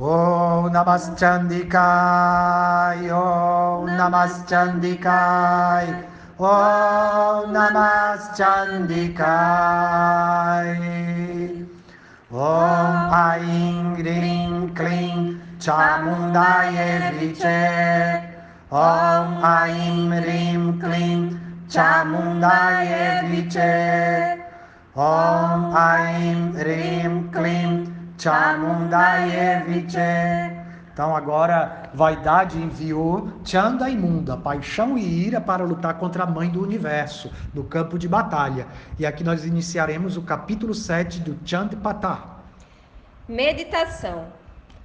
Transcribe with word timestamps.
ॐ 0.00 0.68
नमश्चन्दिकाय 0.72 1.82
ॐ 3.12 3.90
नमश्चन्दिकाय 3.98 5.86
ॐ 6.50 7.52
नमश्चन्दिकाय 7.56 8.32
ॐ 12.32 13.12
ऐं 13.20 13.84
ह्रीं 14.00 14.66
क्लीं 14.80 15.20
चामुण्डाय 15.60 16.98
विचे 17.20 17.62
ॐ 18.72 19.38
ऐं 19.52 20.10
ह्रीं 20.16 20.64
क्लीं 20.80 21.22
चामुण्डाय 21.68 22.90
विचे 23.30 23.72
ॐ 24.96 25.72
ऐं 25.86 26.40
ह्रीं 26.56 27.12
क्लीं 27.32 28.01
Chamundaye 28.22 29.64
Viche. 29.66 29.98
Então 30.92 31.16
agora 31.16 31.90
vaidade 31.92 32.56
enviou 32.56 33.32
Chanda 33.44 33.90
imunda, 33.90 34.36
paixão 34.36 34.96
e 34.96 35.26
ira 35.26 35.40
para 35.40 35.64
lutar 35.64 35.98
contra 35.98 36.22
a 36.22 36.26
mãe 36.26 36.48
do 36.48 36.62
universo, 36.62 37.32
no 37.52 37.64
campo 37.64 37.98
de 37.98 38.06
batalha. 38.06 38.68
E 38.96 39.04
aqui 39.04 39.24
nós 39.24 39.44
iniciaremos 39.44 40.16
o 40.16 40.22
capítulo 40.22 40.72
7 40.72 41.18
do 41.18 41.36
Chandipatá. 41.44 42.38
Meditação. 43.28 44.28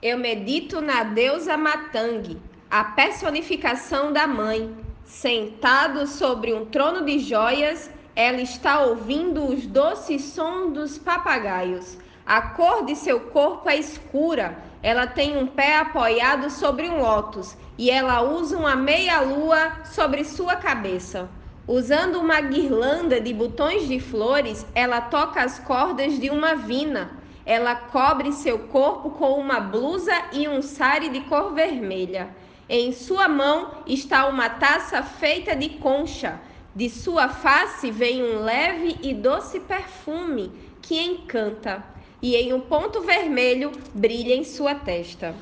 Eu 0.01 0.17
medito 0.17 0.81
na 0.81 1.03
deusa 1.03 1.55
Matang, 1.55 2.41
a 2.71 2.83
personificação 2.85 4.11
da 4.11 4.25
mãe. 4.25 4.75
Sentado 5.05 6.07
sobre 6.07 6.55
um 6.55 6.65
trono 6.65 7.05
de 7.05 7.19
joias, 7.19 7.91
ela 8.15 8.41
está 8.41 8.81
ouvindo 8.81 9.45
os 9.45 9.67
doces 9.67 10.23
sons 10.23 10.73
dos 10.73 10.97
papagaios. 10.97 11.99
A 12.27 12.41
cor 12.41 12.85
de 12.85 12.95
seu 12.95 13.21
corpo 13.21 13.69
é 13.69 13.77
escura 13.77 14.57
ela 14.83 15.07
tem 15.07 15.35
um 15.35 15.47
pé 15.47 15.77
apoiado 15.77 16.49
sobre 16.49 16.87
um 16.87 17.01
lótus 17.01 17.57
e 17.77 17.89
ela 17.89 18.21
usa 18.21 18.57
uma 18.57 18.75
meia-lua 18.75 19.71
sobre 19.85 20.23
sua 20.23 20.55
cabeça. 20.55 21.29
Usando 21.67 22.19
uma 22.19 22.39
guirlanda 22.39 23.19
de 23.19 23.33
botões 23.33 23.87
de 23.87 23.99
flores, 23.99 24.65
ela 24.73 25.01
toca 25.01 25.41
as 25.41 25.59
cordas 25.59 26.19
de 26.19 26.29
uma 26.29 26.55
vina. 26.55 27.11
Ela 27.45 27.75
cobre 27.75 28.31
seu 28.31 28.59
corpo 28.59 29.09
com 29.09 29.33
uma 29.33 29.59
blusa 29.59 30.13
e 30.31 30.47
um 30.47 30.61
sari 30.61 31.09
de 31.09 31.21
cor 31.21 31.53
vermelha. 31.53 32.29
Em 32.69 32.93
sua 32.93 33.27
mão 33.27 33.71
está 33.85 34.27
uma 34.27 34.49
taça 34.49 35.01
feita 35.01 35.55
de 35.55 35.69
concha. 35.69 36.39
De 36.75 36.89
sua 36.89 37.27
face 37.27 37.89
vem 37.89 38.23
um 38.23 38.43
leve 38.43 38.97
e 39.01 39.13
doce 39.13 39.59
perfume 39.59 40.51
que 40.81 40.97
encanta 40.97 41.96
e 42.21 42.35
em 42.35 42.53
um 42.53 42.59
ponto 42.59 43.01
vermelho 43.01 43.71
brilha 43.93 44.35
em 44.35 44.43
sua 44.43 44.75
testa. 44.75 45.35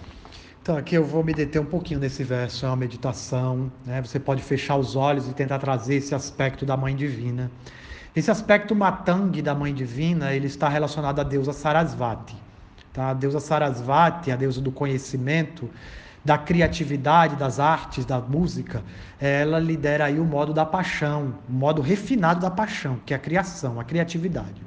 Então, 0.62 0.76
aqui 0.76 0.95
eu 0.95 1.06
vou 1.06 1.23
me 1.23 1.31
deter 1.31 1.62
um 1.62 1.66
pouquinho 1.66 2.00
nesse 2.00 2.23
verso, 2.23 2.66
é 2.66 2.70
uma 2.70 2.76
meditação, 2.76 3.72
né? 3.86 4.02
Você 4.02 4.20
pode 4.20 4.42
fechar 4.42 4.76
os 4.76 4.96
olhos 4.96 5.30
e 5.30 5.34
tentar 5.34 5.59
trazer 5.59 5.96
esse 5.96 6.16
aspecto 6.16 6.66
da 6.66 6.76
Mãe 6.76 6.96
Divina. 6.96 7.52
Esse 8.16 8.31
aspecto 8.31 8.73
matang 8.73 9.42
da 9.42 9.53
Mãe 9.53 9.73
Divina, 9.73 10.34
ele 10.34 10.48
está 10.48 10.68
relacionado 10.68 11.20
à 11.20 11.23
deusa 11.23 11.53
Sarasvati. 11.53 12.36
Tá? 12.92 13.09
A 13.09 13.14
deusa 13.14 13.40
Sarasvati, 13.40 14.31
a 14.31 14.36
deusa 14.36 14.59
do 14.59 14.72
conhecimento, 14.72 15.70
da 16.23 16.38
criatividade, 16.38 17.36
das 17.36 17.59
artes, 17.59 18.06
da 18.06 18.20
música, 18.20 18.84
ela 19.20 19.60
lidera 19.60 20.06
aí 20.06 20.20
o 20.20 20.26
modo 20.26 20.54
da 20.54 20.66
paixão, 20.66 21.36
o 21.50 21.54
modo 21.54 21.82
refinado 21.82 22.40
da 22.42 22.52
paixão, 22.52 23.00
que 23.06 23.14
é 23.14 23.18
a 23.18 23.20
criação, 23.20 23.80
a 23.80 23.84
criatividade. 23.84 24.66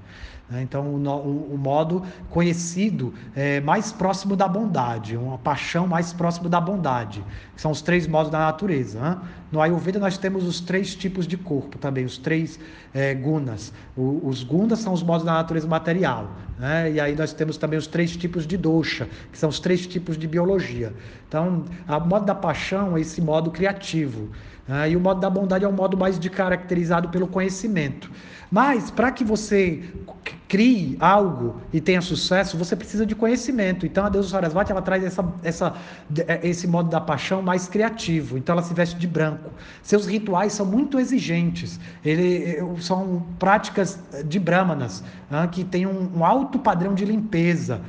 Né? 0.51 0.63
Então, 0.63 0.87
o, 0.87 1.55
o, 1.55 1.59
modo 1.59 2.03
conhecido 2.31 3.13
é, 3.37 3.61
mais 3.61 3.93
próximo 3.93 4.35
da 4.35 4.49
bondade, 4.49 5.17
uma 5.17 5.39
paixão 5.39 5.87
mais 5.87 6.13
próximo 6.13 6.49
da 6.49 6.61
bondade, 6.61 7.23
são 7.55 7.71
os 7.71 7.83
três 7.83 8.07
modos 8.07 8.31
da 8.31 8.39
natureza. 8.39 8.99
Né? 8.99 9.19
No 9.53 9.61
Ayurveda, 9.61 9.99
nós 9.99 10.17
temos 10.17 10.45
os 10.45 10.61
três 10.61 10.95
tipos 10.95 11.27
de 11.27 11.37
corpo 11.37 11.77
também, 11.77 12.05
os 12.05 12.17
três 12.17 12.59
é, 12.95 13.15
gunas. 13.15 13.73
O, 13.97 14.27
os 14.27 14.43
gunas 14.43 14.79
são 14.79 14.93
os 14.93 15.03
modos 15.03 15.25
da 15.25 15.35
natureza 15.35 15.67
material. 15.67 16.31
Né? 16.59 16.93
E 16.93 17.01
aí 17.01 17.15
nós 17.15 17.33
temos 17.33 17.57
também 17.57 17.79
os 17.79 17.87
três 17.87 18.17
tipos 18.17 18.47
de 18.47 18.57
dosha, 18.57 19.09
que 19.31 19.39
são 19.39 19.49
os 19.51 19.61
três 19.61 19.87
tipos 19.87 20.17
de 20.17 20.27
biologia. 20.27 20.95
Então, 21.29 21.65
o 21.87 22.01
modo 22.01 22.25
da 22.25 22.35
paixão 22.35 22.97
é 22.97 23.01
esse 23.01 23.21
modo 23.21 23.51
criativo. 23.51 24.31
Né? 24.67 24.91
E 24.91 24.97
o 24.97 25.01
modo 25.01 25.21
da 25.21 25.31
bondade 25.31 25.65
é 25.65 25.69
o 25.69 25.73
modo 25.73 25.97
mais 25.97 26.19
de 26.19 26.29
caracterizado 26.29 27.09
pelo 27.09 27.27
conhecimento. 27.27 28.11
Mas, 28.51 28.91
para 28.91 29.11
que 29.11 29.25
você 29.25 29.83
crie 30.49 30.97
algo 30.99 31.61
e 31.73 31.81
tenha 31.81 32.01
sucesso, 32.01 32.57
você 32.57 32.75
precisa 32.75 33.05
de 33.05 33.15
conhecimento. 33.15 33.85
Então 33.85 34.07
a 34.07 34.09
deusa 34.09 34.31
Sarasvati 34.31 34.73
ela 34.73 34.81
traz 34.81 35.05
essa, 35.05 35.25
essa, 35.43 35.75
é, 36.27 36.41
esse 36.49 36.67
modo 36.67 36.89
da 36.89 37.01
paixão 37.01 37.43
mais 37.43 37.69
criativo. 37.69 38.39
Então 38.39 38.55
ela 38.55 38.63
se 38.63 38.73
veste 38.73 38.97
de 38.97 39.07
branco. 39.07 39.51
Seus 39.83 40.07
rituais 40.07 40.55
são 40.55 40.65
muito 40.65 40.99
exigentes. 40.99 41.79
Ele, 42.03 42.57
são 42.81 43.27
práticas 43.39 43.99
de 44.25 44.39
brahmanas 44.39 45.05
que 45.53 45.63
têm 45.65 45.87
um, 45.87 46.11
um 46.17 46.25
alto 46.25 46.59
padrão 46.59 46.95
de 46.95 47.05
limpeza, 47.05 47.83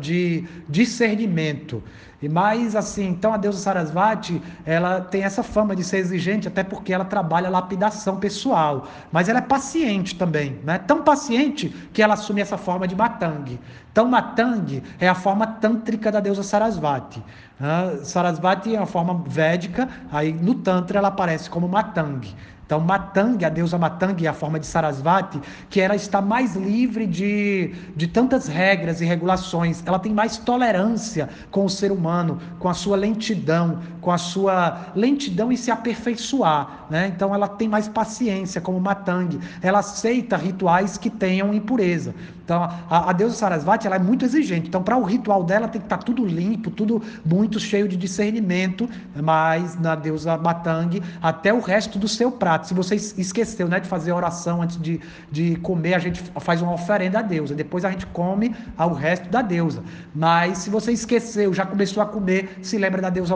de 0.00 0.44
discernimento. 0.68 1.82
E 2.20 2.28
mais 2.28 2.74
assim, 2.74 3.08
então 3.08 3.34
a 3.34 3.36
deusa 3.36 3.58
Sarasvati, 3.58 4.40
ela 4.64 5.00
tem 5.00 5.22
essa 5.22 5.42
fama 5.42 5.76
de 5.76 5.84
ser 5.84 5.98
exigente, 5.98 6.48
até 6.48 6.64
porque 6.64 6.92
ela 6.92 7.04
trabalha 7.04 7.50
lapidação 7.50 8.16
pessoal. 8.16 8.86
Mas 9.12 9.28
ela 9.28 9.38
é 9.38 9.42
paciente 9.42 10.14
também, 10.14 10.58
né? 10.64 10.78
Tão 10.78 11.02
paciente 11.02 11.68
que 11.92 12.02
ela 12.02 12.14
assume 12.14 12.40
essa 12.40 12.56
forma 12.56 12.88
de 12.88 12.96
Matang. 12.96 13.60
Então 13.92 14.06
Matang 14.06 14.82
é 14.98 15.08
a 15.08 15.14
forma 15.14 15.46
tântrica 15.46 16.10
da 16.10 16.20
deusa 16.20 16.42
Sarasvati. 16.42 17.22
Uh, 17.58 18.04
Sarasvati 18.04 18.74
é 18.74 18.78
uma 18.78 18.86
forma 18.86 19.22
védica, 19.26 19.88
aí 20.10 20.32
no 20.32 20.54
Tantra 20.54 20.98
ela 20.98 21.08
aparece 21.08 21.50
como 21.50 21.68
Matang. 21.68 22.34
Então, 22.66 22.80
Matang, 22.80 23.44
a 23.44 23.48
deusa 23.48 23.78
Matang, 23.78 24.26
é 24.26 24.28
a 24.28 24.32
forma 24.32 24.58
de 24.58 24.66
Sarasvati, 24.66 25.40
que 25.70 25.80
ela 25.80 25.94
está 25.94 26.20
mais 26.20 26.56
livre 26.56 27.06
de, 27.06 27.72
de 27.94 28.08
tantas 28.08 28.48
regras 28.48 29.00
e 29.00 29.04
regulações. 29.04 29.84
Ela 29.86 30.00
tem 30.00 30.12
mais 30.12 30.36
tolerância 30.36 31.28
com 31.48 31.64
o 31.64 31.70
ser 31.70 31.92
humano, 31.92 32.40
com 32.58 32.68
a 32.68 32.74
sua 32.74 32.96
lentidão, 32.96 33.78
com 34.06 34.12
a 34.12 34.18
sua 34.18 34.92
lentidão 34.94 35.50
em 35.50 35.56
se 35.56 35.68
aperfeiçoar. 35.68 36.86
Né? 36.88 37.08
Então, 37.08 37.34
ela 37.34 37.48
tem 37.48 37.68
mais 37.68 37.88
paciência, 37.88 38.60
como 38.60 38.78
Matang. 38.78 39.36
Ela 39.60 39.80
aceita 39.80 40.36
rituais 40.36 40.96
que 40.96 41.10
tenham 41.10 41.52
impureza. 41.52 42.14
Então, 42.44 42.62
a, 42.88 43.10
a 43.10 43.12
deusa 43.12 43.34
Sarasvati 43.34 43.88
ela 43.88 43.96
é 43.96 43.98
muito 43.98 44.24
exigente. 44.24 44.68
Então, 44.68 44.80
para 44.80 44.96
o 44.96 45.02
ritual 45.02 45.42
dela 45.42 45.66
tem 45.66 45.80
que 45.80 45.86
estar 45.86 45.96
tá 45.96 46.02
tudo 46.04 46.24
limpo, 46.24 46.70
tudo 46.70 47.02
muito 47.24 47.58
cheio 47.58 47.88
de 47.88 47.96
discernimento. 47.96 48.88
Mas 49.20 49.76
na 49.80 49.96
deusa 49.96 50.38
Matang, 50.38 51.02
até 51.20 51.52
o 51.52 51.58
resto 51.58 51.98
do 51.98 52.06
seu 52.06 52.30
prato. 52.30 52.68
Se 52.68 52.74
você 52.74 52.94
esqueceu 52.94 53.66
né, 53.66 53.80
de 53.80 53.88
fazer 53.88 54.12
oração 54.12 54.62
antes 54.62 54.80
de, 54.80 55.00
de 55.32 55.56
comer, 55.56 55.94
a 55.94 55.98
gente 55.98 56.22
faz 56.38 56.62
uma 56.62 56.74
oferenda 56.74 57.18
à 57.18 57.22
deusa. 57.22 57.56
Depois 57.56 57.84
a 57.84 57.90
gente 57.90 58.06
come 58.06 58.54
ao 58.78 58.92
resto 58.92 59.28
da 59.28 59.42
deusa. 59.42 59.82
Mas 60.14 60.58
se 60.58 60.70
você 60.70 60.92
esqueceu, 60.92 61.52
já 61.52 61.66
começou 61.66 62.00
a 62.00 62.06
comer, 62.06 62.60
se 62.62 62.78
lembra 62.78 63.02
da 63.02 63.10
deusa 63.10 63.34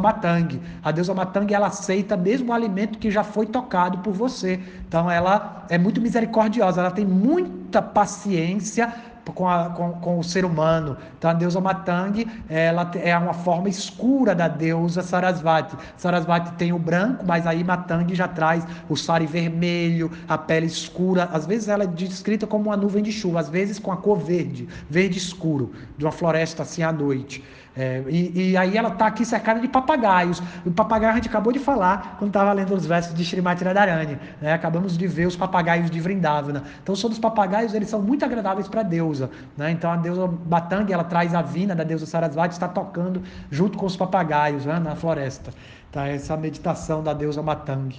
A 0.82 0.90
deusa 0.90 1.14
Matang 1.14 1.52
ela 1.52 1.68
aceita 1.68 2.16
mesmo 2.16 2.50
o 2.50 2.54
alimento 2.54 2.98
que 2.98 3.10
já 3.10 3.24
foi 3.24 3.46
tocado 3.46 3.98
por 3.98 4.12
você. 4.12 4.60
Então, 4.86 5.10
ela 5.10 5.66
é 5.68 5.78
muito 5.78 6.00
misericordiosa. 6.00 6.80
Ela 6.80 6.90
tem 6.90 7.04
muita 7.04 7.80
paciência 7.80 8.92
com, 9.32 9.48
a, 9.48 9.70
com, 9.70 9.92
com, 9.92 10.18
o 10.18 10.24
ser 10.24 10.44
humano. 10.44 10.96
Então 11.18 11.30
a 11.30 11.34
deusa 11.34 11.60
Matang 11.60 12.26
ela 12.48 12.90
é 13.02 13.16
uma 13.16 13.32
forma 13.32 13.68
escura 13.68 14.34
da 14.34 14.48
deusa 14.48 15.02
Sarasvati. 15.02 15.76
Sarasvati 15.96 16.52
tem 16.52 16.72
o 16.72 16.78
branco, 16.78 17.24
mas 17.26 17.46
aí 17.46 17.62
Matang 17.62 18.14
já 18.14 18.28
traz 18.28 18.66
o 18.88 18.96
sari 18.96 19.26
vermelho, 19.26 20.10
a 20.28 20.38
pele 20.38 20.66
escura. 20.66 21.28
Às 21.32 21.46
vezes 21.46 21.68
ela 21.68 21.84
é 21.84 21.86
descrita 21.86 22.46
como 22.46 22.66
uma 22.66 22.76
nuvem 22.76 23.02
de 23.02 23.12
chuva, 23.12 23.40
às 23.40 23.48
vezes 23.48 23.78
com 23.78 23.92
a 23.92 23.96
cor 23.96 24.18
verde, 24.18 24.68
verde 24.88 25.18
escuro, 25.18 25.72
de 25.96 26.04
uma 26.04 26.12
floresta 26.12 26.62
assim 26.62 26.82
à 26.82 26.92
noite. 26.92 27.44
É, 27.76 28.02
e, 28.08 28.50
e, 28.50 28.56
aí 28.56 28.76
ela 28.76 28.88
está 28.88 29.06
aqui 29.06 29.24
cercada 29.24 29.60
de 29.60 29.68
papagaios. 29.68 30.42
O 30.66 30.70
papagaio 30.70 31.12
a 31.12 31.16
gente 31.16 31.28
acabou 31.28 31.52
de 31.52 31.58
falar 31.58 32.16
quando 32.18 32.30
estava 32.30 32.52
lendo 32.52 32.74
os 32.74 32.84
versos 32.84 33.14
de 33.14 33.22
Srimati 33.22 33.62
Radharani. 33.62 34.18
Né? 34.40 34.52
Acabamos 34.52 34.98
de 34.98 35.06
ver 35.06 35.26
os 35.26 35.36
papagaios 35.36 35.90
de 35.90 36.00
Vrindavana. 36.00 36.64
Então, 36.82 36.94
os 36.94 37.18
papagaios 37.18 37.72
eles 37.72 37.88
são 37.88 38.02
muito 38.02 38.24
agradáveis 38.24 38.66
para 38.66 38.80
a 38.80 38.84
deusa. 38.84 39.30
Né? 39.56 39.70
Então, 39.70 39.90
a 39.90 39.96
deusa 39.96 40.26
Batang, 40.26 40.92
ela 40.92 41.04
traz 41.04 41.34
a 41.34 41.42
vina 41.42 41.74
da 41.74 41.84
deusa 41.84 42.06
Sarasvati, 42.06 42.54
está 42.54 42.68
tocando 42.68 43.22
junto 43.50 43.78
com 43.78 43.86
os 43.86 43.96
papagaios 43.96 44.66
né? 44.66 44.78
na 44.80 44.96
floresta. 44.96 45.52
Tá? 45.92 46.08
Essa 46.08 46.36
meditação 46.36 47.02
da 47.02 47.12
deusa 47.12 47.40
Matang. 47.40 47.94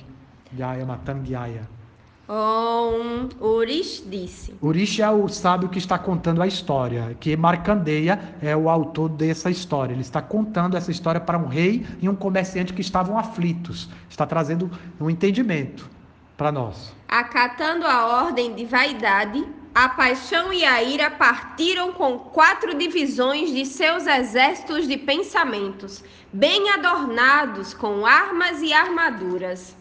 Jaya 0.58 0.86
Matang 0.86 1.30
Jaya. 1.30 1.81
Um, 2.34 3.28
Urish 3.46 4.06
disse. 4.08 4.56
Urish 4.62 5.02
é 5.02 5.10
o 5.10 5.28
sábio 5.28 5.68
que 5.68 5.78
está 5.78 6.00
contando 6.00 6.42
a 6.42 6.48
história, 6.48 7.14
que 7.20 7.36
Marcandeia 7.36 8.38
é 8.42 8.56
o 8.56 8.70
autor 8.70 9.10
dessa 9.10 9.50
história. 9.50 9.92
Ele 9.92 10.00
está 10.00 10.22
contando 10.22 10.78
essa 10.78 10.90
história 10.90 11.20
para 11.20 11.38
um 11.38 11.48
rei 11.48 11.86
e 12.02 12.08
um 12.08 12.16
comerciante 12.16 12.72
que 12.72 12.80
estavam 12.80 13.20
aflitos. 13.20 13.90
Está 14.10 14.26
trazendo 14.26 14.72
um 14.98 15.10
entendimento 15.10 15.90
para 16.38 16.54
nós. 16.54 16.94
Acatando 17.06 17.86
a 17.86 18.24
ordem 18.24 18.56
de 18.56 18.64
vaidade, 18.64 19.46
a 19.76 19.90
paixão 19.90 20.54
e 20.54 20.64
a 20.64 20.82
ira 20.82 21.12
partiram 21.12 21.92
com 21.92 22.18
quatro 22.18 22.78
divisões 22.78 23.52
de 23.52 23.66
seus 23.66 24.08
exércitos 24.08 24.88
de 24.88 24.96
pensamentos, 24.96 26.02
bem 26.32 26.70
adornados 26.70 27.74
com 27.74 28.06
armas 28.06 28.62
e 28.62 28.72
armaduras. 28.72 29.81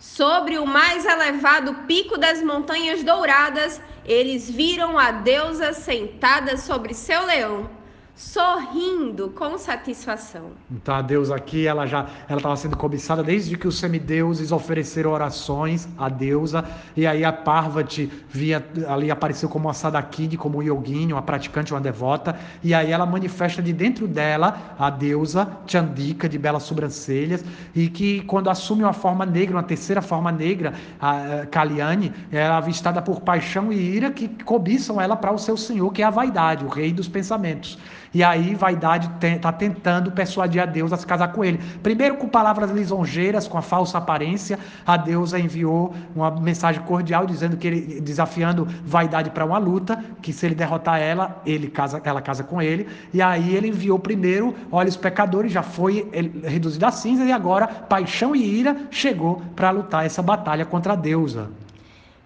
Sobre 0.00 0.58
o 0.58 0.66
mais 0.66 1.04
elevado 1.04 1.74
pico 1.86 2.16
das 2.16 2.42
montanhas 2.42 3.04
douradas, 3.04 3.80
eles 4.04 4.50
viram 4.50 4.98
a 4.98 5.10
deusa 5.10 5.74
sentada 5.74 6.56
sobre 6.56 6.94
seu 6.94 7.26
leão 7.26 7.79
sorrindo 8.20 9.30
com 9.30 9.56
satisfação. 9.56 10.50
Então 10.70 10.94
a 10.94 11.00
deusa 11.00 11.34
aqui, 11.34 11.66
ela 11.66 11.86
já 11.86 12.06
ela 12.28 12.36
estava 12.36 12.54
sendo 12.54 12.76
cobiçada 12.76 13.22
desde 13.22 13.56
que 13.56 13.66
os 13.66 13.78
semideuses 13.78 14.52
ofereceram 14.52 15.10
orações 15.10 15.88
à 15.96 16.10
deusa, 16.10 16.62
e 16.94 17.06
aí 17.06 17.24
a 17.24 17.32
Parvati 17.32 18.12
via 18.28 18.62
ali 18.86 19.10
apareceu 19.10 19.48
como 19.48 19.68
uma 19.68 19.74
sadakini, 19.74 20.36
como 20.36 20.58
um 20.58 20.62
yoguinho, 20.62 21.16
uma 21.16 21.22
praticante, 21.22 21.72
uma 21.72 21.80
devota, 21.80 22.38
e 22.62 22.74
aí 22.74 22.92
ela 22.92 23.06
manifesta 23.06 23.62
de 23.62 23.72
dentro 23.72 24.06
dela 24.06 24.74
a 24.78 24.90
deusa 24.90 25.48
Chandika 25.66 26.28
de 26.28 26.36
belas 26.36 26.64
sobrancelhas, 26.64 27.42
e 27.74 27.88
que 27.88 28.20
quando 28.24 28.50
assume 28.50 28.82
uma 28.84 28.92
forma 28.92 29.24
negra, 29.24 29.56
uma 29.56 29.62
terceira 29.62 30.02
forma 30.02 30.30
negra, 30.30 30.74
a 31.00 31.46
Kaliani, 31.50 32.12
é 32.30 32.46
avistada 32.46 33.00
por 33.00 33.22
paixão 33.22 33.72
e 33.72 33.76
ira 33.76 34.10
que 34.10 34.28
cobiçam 34.44 35.00
ela 35.00 35.16
para 35.16 35.32
o 35.32 35.38
seu 35.38 35.56
senhor, 35.56 35.90
que 35.90 36.02
é 36.02 36.04
a 36.04 36.10
vaidade, 36.10 36.66
o 36.66 36.68
rei 36.68 36.92
dos 36.92 37.08
pensamentos. 37.08 37.78
E 38.12 38.24
aí, 38.24 38.56
vaidade 38.56 39.08
está 39.36 39.52
tentando 39.52 40.10
persuadir 40.10 40.60
a 40.60 40.66
Deus 40.66 40.92
a 40.92 40.96
se 40.96 41.06
casar 41.06 41.28
com 41.28 41.44
ele. 41.44 41.58
Primeiro, 41.80 42.16
com 42.16 42.28
palavras 42.28 42.70
lisonjeiras, 42.70 43.46
com 43.46 43.56
a 43.56 43.62
falsa 43.62 43.98
aparência, 43.98 44.58
a 44.84 44.96
deusa 44.96 45.38
enviou 45.38 45.94
uma 46.14 46.30
mensagem 46.30 46.82
cordial 46.82 47.24
dizendo 47.24 47.56
que 47.56 47.68
ele, 47.68 48.00
desafiando 48.00 48.66
vaidade 48.84 49.30
para 49.30 49.44
uma 49.44 49.58
luta, 49.58 50.02
que 50.20 50.32
se 50.32 50.44
ele 50.44 50.56
derrotar 50.56 51.00
ela, 51.00 51.40
ele 51.46 51.68
casa, 51.68 52.02
ela 52.04 52.20
casa 52.20 52.42
com 52.42 52.60
ele. 52.60 52.88
E 53.14 53.22
aí 53.22 53.54
ele 53.54 53.68
enviou 53.68 53.98
primeiro, 53.98 54.56
olha 54.72 54.88
os 54.88 54.96
pecadores, 54.96 55.52
já 55.52 55.62
foi 55.62 56.10
reduzido 56.44 56.84
a 56.86 56.90
cinza 56.90 57.24
e 57.24 57.30
agora 57.30 57.68
paixão 57.68 58.34
e 58.34 58.44
ira 58.44 58.76
chegou 58.90 59.40
para 59.54 59.70
lutar 59.70 60.04
essa 60.04 60.20
batalha 60.20 60.64
contra 60.64 60.94
a 60.94 60.96
deusa. 60.96 61.48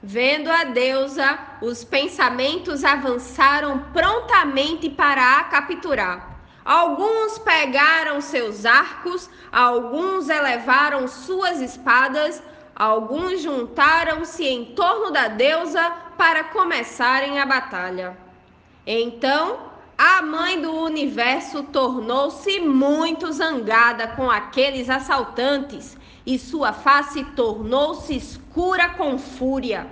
Vendo 0.06 0.50
a 0.50 0.64
deusa, 0.64 1.38
os 1.62 1.82
pensamentos 1.82 2.84
avançaram 2.84 3.86
prontamente 3.90 4.90
para 4.90 5.38
a 5.38 5.44
capturar. 5.44 6.42
Alguns 6.62 7.38
pegaram 7.38 8.20
seus 8.20 8.66
arcos, 8.66 9.30
alguns 9.50 10.28
elevaram 10.28 11.08
suas 11.08 11.58
espadas, 11.62 12.42
alguns 12.76 13.40
juntaram-se 13.40 14.46
em 14.46 14.74
torno 14.74 15.10
da 15.10 15.28
deusa 15.28 15.90
para 16.18 16.44
começarem 16.44 17.38
a 17.38 17.46
batalha. 17.46 18.14
Então, 18.86 19.58
a 19.96 20.20
mãe 20.20 20.60
do 20.60 20.70
universo 20.70 21.62
tornou-se 21.62 22.60
muito 22.60 23.32
zangada 23.32 24.08
com 24.08 24.30
aqueles 24.30 24.90
assaltantes 24.90 25.96
e 26.26 26.38
sua 26.38 26.72
face 26.72 27.24
tornou-se 27.36 28.16
escura 28.16 28.90
com 28.90 29.18
fúria. 29.18 29.86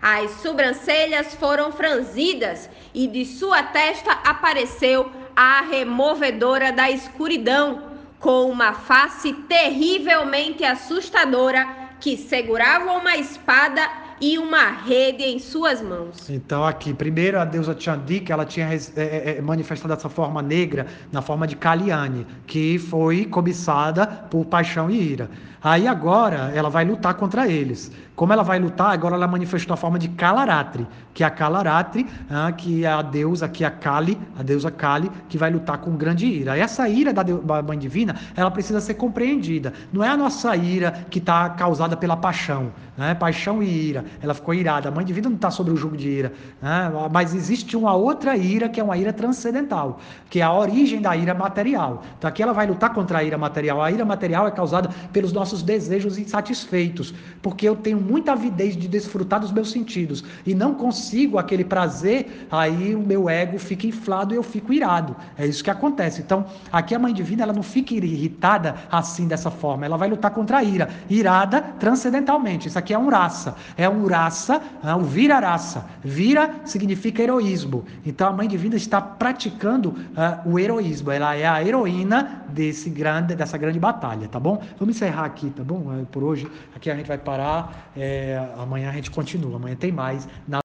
As 0.00 0.30
sobrancelhas 0.42 1.34
foram 1.34 1.72
franzidas 1.72 2.70
e 2.94 3.06
de 3.06 3.26
sua 3.26 3.62
testa 3.62 4.12
apareceu 4.24 5.10
a 5.34 5.60
removedora 5.62 6.72
da 6.72 6.90
escuridão, 6.90 7.88
com 8.18 8.50
uma 8.50 8.72
face 8.72 9.32
terrivelmente 9.32 10.64
assustadora 10.64 11.66
que 12.00 12.16
segurava 12.16 12.92
uma 12.92 13.16
espada 13.16 13.88
e 14.20 14.38
uma 14.38 14.70
rede 14.70 15.24
em 15.24 15.38
suas 15.38 15.80
mãos. 15.80 16.28
Então 16.28 16.64
aqui, 16.64 16.92
primeiro 16.92 17.38
a 17.38 17.44
deusa 17.44 17.76
Chandika, 17.78 18.32
ela 18.32 18.44
tinha 18.44 18.68
é, 18.72 18.78
é, 18.96 19.36
é, 19.38 19.40
manifestado 19.40 19.92
essa 19.92 20.08
forma 20.08 20.42
negra 20.42 20.86
na 21.12 21.22
forma 21.22 21.46
de 21.46 21.56
Kaliani, 21.56 22.26
que 22.46 22.78
foi 22.78 23.24
cobiçada 23.24 24.06
por 24.06 24.44
paixão 24.46 24.90
e 24.90 25.00
ira. 25.00 25.30
Aí 25.62 25.86
agora 25.86 26.52
ela 26.54 26.70
vai 26.70 26.84
lutar 26.84 27.14
contra 27.14 27.48
eles. 27.48 27.90
Como 28.18 28.32
ela 28.32 28.42
vai 28.42 28.58
lutar, 28.58 28.90
agora 28.90 29.14
ela 29.14 29.28
manifestou 29.28 29.72
a 29.74 29.76
forma 29.76 29.96
de 29.96 30.08
Kalaratri, 30.08 30.84
que 31.14 31.22
é 31.22 31.26
a 31.26 31.30
Kalaratri, 31.30 32.04
ah, 32.28 32.50
que 32.50 32.84
é 32.84 32.88
a 32.88 33.00
deusa, 33.00 33.48
que 33.48 33.62
é 33.62 33.68
a 33.68 33.70
Kali, 33.70 34.18
a 34.36 34.42
deusa 34.42 34.72
Kali, 34.72 35.08
que 35.28 35.38
vai 35.38 35.52
lutar 35.52 35.78
com 35.78 35.96
grande 35.96 36.26
ira. 36.26 36.58
E 36.58 36.60
essa 36.60 36.88
ira 36.88 37.12
da, 37.12 37.22
da 37.22 37.62
Mãe 37.62 37.78
Divina, 37.78 38.16
ela 38.34 38.50
precisa 38.50 38.80
ser 38.80 38.94
compreendida. 38.94 39.72
Não 39.92 40.02
é 40.02 40.08
a 40.08 40.16
nossa 40.16 40.56
ira 40.56 41.06
que 41.08 41.20
está 41.20 41.50
causada 41.50 41.96
pela 41.96 42.16
paixão, 42.16 42.72
né? 42.96 43.14
paixão 43.14 43.62
e 43.62 43.68
ira. 43.68 44.04
Ela 44.20 44.34
ficou 44.34 44.52
irada. 44.52 44.88
A 44.88 44.92
Mãe 44.92 45.04
Divina 45.04 45.28
não 45.28 45.36
está 45.36 45.52
sobre 45.52 45.72
o 45.72 45.76
jugo 45.76 45.96
de 45.96 46.08
ira. 46.08 46.32
Né? 46.60 46.90
Mas 47.12 47.36
existe 47.36 47.76
uma 47.76 47.94
outra 47.94 48.36
ira, 48.36 48.68
que 48.68 48.80
é 48.80 48.82
uma 48.82 48.98
ira 48.98 49.12
transcendental, 49.12 50.00
que 50.28 50.40
é 50.40 50.42
a 50.42 50.52
origem 50.52 51.00
da 51.00 51.16
ira 51.16 51.34
material. 51.34 52.02
Então 52.18 52.28
aqui 52.28 52.42
ela 52.42 52.52
vai 52.52 52.66
lutar 52.66 52.92
contra 52.92 53.18
a 53.18 53.22
ira 53.22 53.38
material. 53.38 53.80
A 53.80 53.92
ira 53.92 54.04
material 54.04 54.48
é 54.48 54.50
causada 54.50 54.90
pelos 55.12 55.32
nossos 55.32 55.62
desejos 55.62 56.18
insatisfeitos, 56.18 57.14
porque 57.40 57.68
eu 57.68 57.76
tenho 57.76 58.07
muita 58.08 58.32
avidez 58.32 58.76
de 58.76 58.86
desfrutar 58.86 59.40
dos 59.40 59.50
meus 59.50 59.70
sentidos 59.70 60.22
e 60.46 60.54
não 60.54 60.74
consigo 60.74 61.38
aquele 61.38 61.64
prazer, 61.64 62.46
aí 62.50 62.94
o 62.94 63.00
meu 63.00 63.28
ego 63.28 63.58
fica 63.58 63.86
inflado 63.86 64.34
e 64.34 64.36
eu 64.36 64.42
fico 64.42 64.72
irado. 64.72 65.16
É 65.36 65.46
isso 65.46 65.64
que 65.64 65.70
acontece. 65.70 66.20
Então, 66.20 66.46
aqui 66.70 66.94
a 66.94 66.98
mãe 66.98 67.12
divina, 67.14 67.42
ela 67.42 67.52
não 67.52 67.62
fica 67.62 67.94
irritada 67.94 68.76
assim 68.90 69.26
dessa 69.26 69.50
forma, 69.50 69.86
ela 69.86 69.96
vai 69.96 70.08
lutar 70.08 70.30
contra 70.30 70.58
a 70.58 70.64
ira, 70.64 70.88
irada 71.08 71.62
transcendentalmente. 71.80 72.68
Isso 72.68 72.78
aqui 72.78 72.92
é 72.92 72.98
um 72.98 73.08
raça, 73.08 73.56
é 73.76 73.88
um 73.88 74.06
raça, 74.06 74.60
é 74.84 74.94
um 74.94 75.02
vira-raça. 75.02 75.86
Vira 76.04 76.56
significa 76.64 77.22
heroísmo. 77.22 77.84
Então 78.04 78.28
a 78.28 78.32
mãe 78.32 78.46
divina 78.46 78.76
está 78.76 79.00
praticando 79.00 79.90
uh, 79.90 80.50
o 80.50 80.58
heroísmo. 80.58 81.10
Ela 81.10 81.34
é 81.34 81.46
a 81.46 81.64
heroína 81.64 82.44
desse 82.48 82.90
grande, 82.90 83.34
dessa 83.34 83.56
grande 83.56 83.78
batalha, 83.78 84.28
tá 84.28 84.38
bom? 84.38 84.62
Vamos 84.78 84.96
encerrar 84.96 85.24
aqui 85.24 85.38
aqui, 85.38 85.50
tá 85.50 85.62
bom? 85.62 85.92
É, 85.94 86.04
por 86.10 86.22
hoje, 86.24 86.50
aqui 86.74 86.90
a 86.90 86.96
gente 86.96 87.06
vai 87.06 87.18
parar. 87.18 87.90
É, 87.98 88.38
amanhã 88.56 88.88
a 88.90 88.92
gente 88.92 89.10
continua. 89.10 89.56
Amanhã 89.56 89.74
tem 89.74 89.90
mais. 89.90 90.28
Na... 90.46 90.60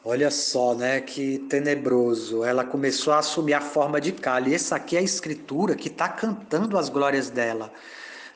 Olha 0.04 0.30
só, 0.30 0.74
né, 0.74 1.00
que 1.00 1.38
tenebroso. 1.50 2.44
Ela 2.44 2.64
começou 2.64 3.12
a 3.12 3.18
assumir 3.18 3.54
a 3.54 3.60
forma 3.60 4.00
de 4.00 4.12
Kali. 4.12 4.54
Essa 4.54 4.76
aqui 4.76 4.96
é 4.96 5.00
a 5.00 5.02
escritura 5.02 5.74
que 5.74 5.88
está 5.88 6.08
cantando 6.08 6.78
as 6.78 6.88
glórias 6.88 7.28
dela. 7.28 7.72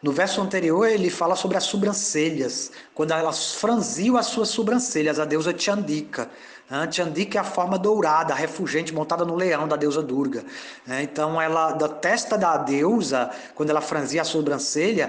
No 0.02 0.10
verso 0.10 0.40
anterior, 0.40 0.88
ele 0.88 1.08
fala 1.08 1.36
sobre 1.36 1.56
as 1.56 1.62
sobrancelhas, 1.62 2.72
quando 2.92 3.12
ela 3.12 3.32
franziu 3.32 4.16
as 4.16 4.26
suas 4.26 4.48
sobrancelhas, 4.48 5.20
a 5.20 5.24
deusa 5.24 5.56
Chandika. 5.56 6.28
Chandika 6.90 7.38
é 7.38 7.40
a 7.40 7.44
forma 7.44 7.78
dourada, 7.78 8.34
refugente, 8.34 8.92
montada 8.92 9.24
no 9.24 9.36
leão 9.36 9.68
da 9.68 9.76
deusa 9.76 10.02
Durga. 10.02 10.44
Então, 11.02 11.40
ela, 11.40 11.72
da 11.72 11.88
testa 11.88 12.36
da 12.36 12.56
deusa, 12.56 13.30
quando 13.54 13.70
ela 13.70 13.80
franzia 13.80 14.22
a 14.22 14.24
sobrancelha, 14.24 15.08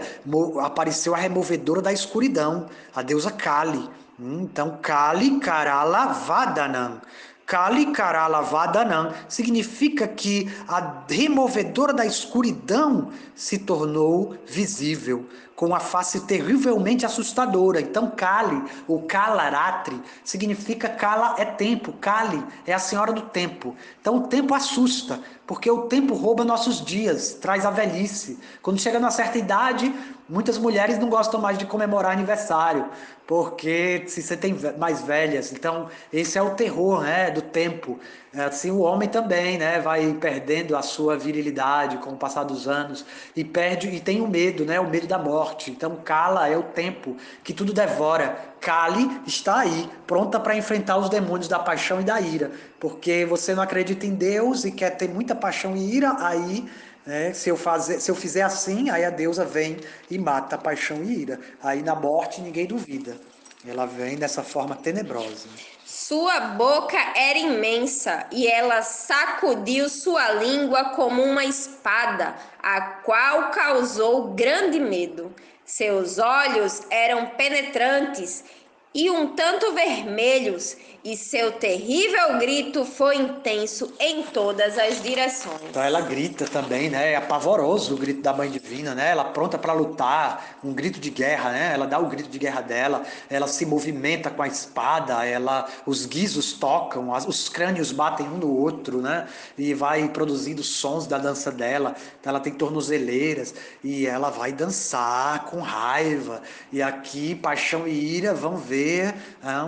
apareceu 0.62 1.16
a 1.16 1.18
removedora 1.18 1.82
da 1.82 1.92
escuridão, 1.92 2.68
a 2.94 3.02
deusa 3.02 3.32
Kali. 3.32 3.90
Então, 4.20 4.78
Kali 4.82 5.40
Karala 5.40 6.08
Vadanam. 6.08 7.02
Kali 7.46 7.88
Karala 7.92 8.42
Vadanam 8.42 9.14
significa 9.28 10.08
que 10.08 10.50
a 10.68 11.04
removedora 11.10 11.94
da 11.94 12.06
escuridão 12.06 13.12
se 13.36 13.60
tornou 13.60 14.36
visível. 14.48 15.28
Com 15.56 15.68
uma 15.68 15.80
face 15.80 16.22
terrivelmente 16.22 17.06
assustadora. 17.06 17.80
Então, 17.80 18.10
Kali, 18.10 18.64
ou 18.88 19.04
Kalaratri, 19.04 20.02
significa 20.24 20.90
Kala 20.90 21.36
é 21.38 21.46
tempo, 21.46 21.94
Kali 21.94 22.44
é 22.66 22.74
a 22.74 22.80
senhora 22.80 23.14
do 23.14 23.22
tempo. 23.22 23.76
Então, 24.02 24.18
o 24.18 24.28
tempo 24.28 24.54
assusta, 24.54 25.20
porque 25.46 25.70
o 25.70 25.84
tempo 25.84 26.16
rouba 26.16 26.44
nossos 26.44 26.84
dias, 26.84 27.34
traz 27.36 27.66
a 27.66 27.70
velhice. 27.70 28.40
Quando 28.62 28.80
chega 28.80 29.00
numa 29.00 29.12
certa 29.12 29.38
idade, 29.38 29.94
muitas 30.28 30.58
mulheres 30.58 30.98
não 30.98 31.10
gostam 31.10 31.40
mais 31.40 31.58
de 31.58 31.66
comemorar 31.66 32.12
aniversário, 32.12 32.90
porque 33.28 34.04
se 34.08 34.22
você 34.22 34.36
tem 34.36 34.58
mais 34.78 35.02
velhas, 35.02 35.52
então 35.52 35.88
esse 36.12 36.38
é 36.38 36.42
o 36.42 36.52
terror, 36.52 37.02
né, 37.02 37.30
do 37.32 37.42
tempo. 37.42 38.00
Assim 38.36 38.72
o 38.72 38.80
homem 38.80 39.08
também, 39.08 39.60
né, 39.60 39.80
vai 39.80 40.12
perdendo 40.14 40.76
a 40.76 40.82
sua 40.82 41.16
virilidade 41.16 41.98
com 41.98 42.12
o 42.12 42.18
passar 42.18 42.44
dos 42.44 42.68
anos 42.68 43.06
e 43.36 43.44
perde 43.44 43.88
e 43.90 44.00
tem 44.00 44.22
o 44.22 44.28
medo, 44.28 44.66
né, 44.66 44.80
o 44.80 44.90
medo 44.90 45.06
da 45.06 45.20
morte. 45.20 45.70
Então 45.70 45.96
cala 46.04 46.48
é 46.48 46.58
o 46.58 46.64
tempo 46.64 47.16
que 47.44 47.54
tudo 47.54 47.72
devora. 47.72 48.54
Kali 48.60 49.22
está 49.28 49.60
aí, 49.60 49.88
pronta 50.08 50.40
para 50.40 50.56
enfrentar 50.56 50.98
os 50.98 51.10
demônios 51.10 51.48
da 51.48 51.60
paixão 51.60 52.02
e 52.02 52.04
da 52.04 52.20
ira, 52.20 52.52
porque 52.80 53.26
você 53.26 53.54
não 53.54 53.62
acredita 53.62 54.06
em 54.06 54.16
Deus 54.16 54.66
e 54.66 54.72
quer 54.72 54.92
ter 54.92 55.10
muita 55.10 55.36
paixão 55.36 55.76
e 55.76 55.96
ira, 55.96 56.16
aí 56.20 56.68
né? 57.06 57.34
Se, 57.34 57.50
eu 57.50 57.58
fazer, 57.58 58.00
se 58.00 58.10
eu 58.10 58.16
fizer 58.16 58.44
assim, 58.44 58.90
aí 58.90 59.04
a 59.04 59.10
deusa 59.10 59.46
vem 59.46 59.78
e 60.10 60.18
mata 60.18 60.56
a 60.56 60.58
paixão 60.58 61.04
e 61.04 61.22
ira. 61.22 61.40
Aí 61.62 61.82
na 61.82 61.96
morte 61.96 62.42
ninguém 62.42 62.66
duvida. 62.66 63.18
Ela 63.66 63.86
vem 63.86 64.18
dessa 64.18 64.44
forma 64.44 64.76
tenebrosa. 64.76 65.48
Sua 65.86 66.40
boca 66.40 66.98
era 67.14 67.38
imensa 67.38 68.26
e 68.32 68.48
ela 68.48 68.82
sacudiu 68.82 69.90
sua 69.90 70.32
língua 70.32 70.92
como 70.92 71.22
uma 71.22 71.44
espada, 71.44 72.36
a 72.62 72.80
qual 73.04 73.52
causou 73.52 74.30
grande 74.30 74.80
medo. 74.80 75.36
Seus 75.66 76.20
olhos 76.20 76.84
eram 76.90 77.26
penetrantes 77.32 78.46
e 78.96 79.10
um 79.10 79.28
tanto 79.28 79.74
vermelhos, 79.74 80.78
e 81.04 81.18
seu 81.18 81.52
terrível 81.52 82.38
grito 82.40 82.86
foi 82.86 83.18
intenso 83.18 83.92
em 84.00 84.24
todas 84.24 84.78
as 84.78 85.04
direções. 85.04 85.60
Então 85.70 85.84
ela 85.84 86.00
grita 86.00 86.46
também, 86.46 86.90
né? 86.90 87.12
É 87.12 87.16
apavoroso 87.18 87.96
o 87.96 87.98
grito 87.98 88.22
da 88.22 88.32
Mãe 88.32 88.50
Divina, 88.50 88.96
né? 88.96 89.10
Ela 89.10 89.26
pronta 89.26 89.58
para 89.58 89.74
lutar, 89.74 90.60
um 90.64 90.72
grito 90.74 91.02
de 91.02 91.10
guerra, 91.10 91.52
né? 91.52 91.72
Ela 91.74 91.88
dá 91.88 92.00
o 92.00 92.08
grito 92.08 92.30
de 92.30 92.40
guerra 92.40 92.62
dela, 92.62 93.04
ela 93.30 93.48
se 93.48 93.66
movimenta 93.66 94.30
com 94.30 94.44
a 94.44 94.48
espada, 94.48 95.26
ela, 95.26 95.68
os 95.86 96.06
guizos 96.06 96.54
tocam, 96.54 97.10
os 97.28 97.50
crânios 97.50 97.92
batem 97.92 98.26
um 98.26 98.38
no 98.38 98.56
outro, 98.56 99.02
né? 99.02 99.28
E 99.58 99.74
vai 99.74 100.08
produzindo 100.08 100.64
sons 100.64 101.06
da 101.06 101.18
dança 101.18 101.52
dela. 101.52 101.96
Então 102.22 102.30
ela 102.30 102.40
tem 102.40 102.54
tornozeleiras 102.54 103.54
e 103.84 104.06
ela 104.08 104.30
vai 104.30 104.54
dançar 104.54 105.46
com 105.46 105.60
raiva. 105.60 106.42
E 106.72 106.82
aqui 106.82 107.36
paixão 107.36 107.86
e 107.86 107.92
ira 107.92 108.34
vão 108.34 108.56
ver 108.56 108.83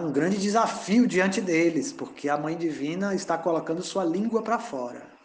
um 0.03 0.11
grande 0.11 0.37
desafio 0.37 1.07
diante 1.07 1.41
deles, 1.41 1.91
porque 1.91 2.29
a 2.29 2.37
Mãe 2.37 2.55
Divina 2.55 3.13
está 3.13 3.37
colocando 3.37 3.83
sua 3.83 4.03
língua 4.03 4.41
para 4.41 4.59
fora. 4.59 5.15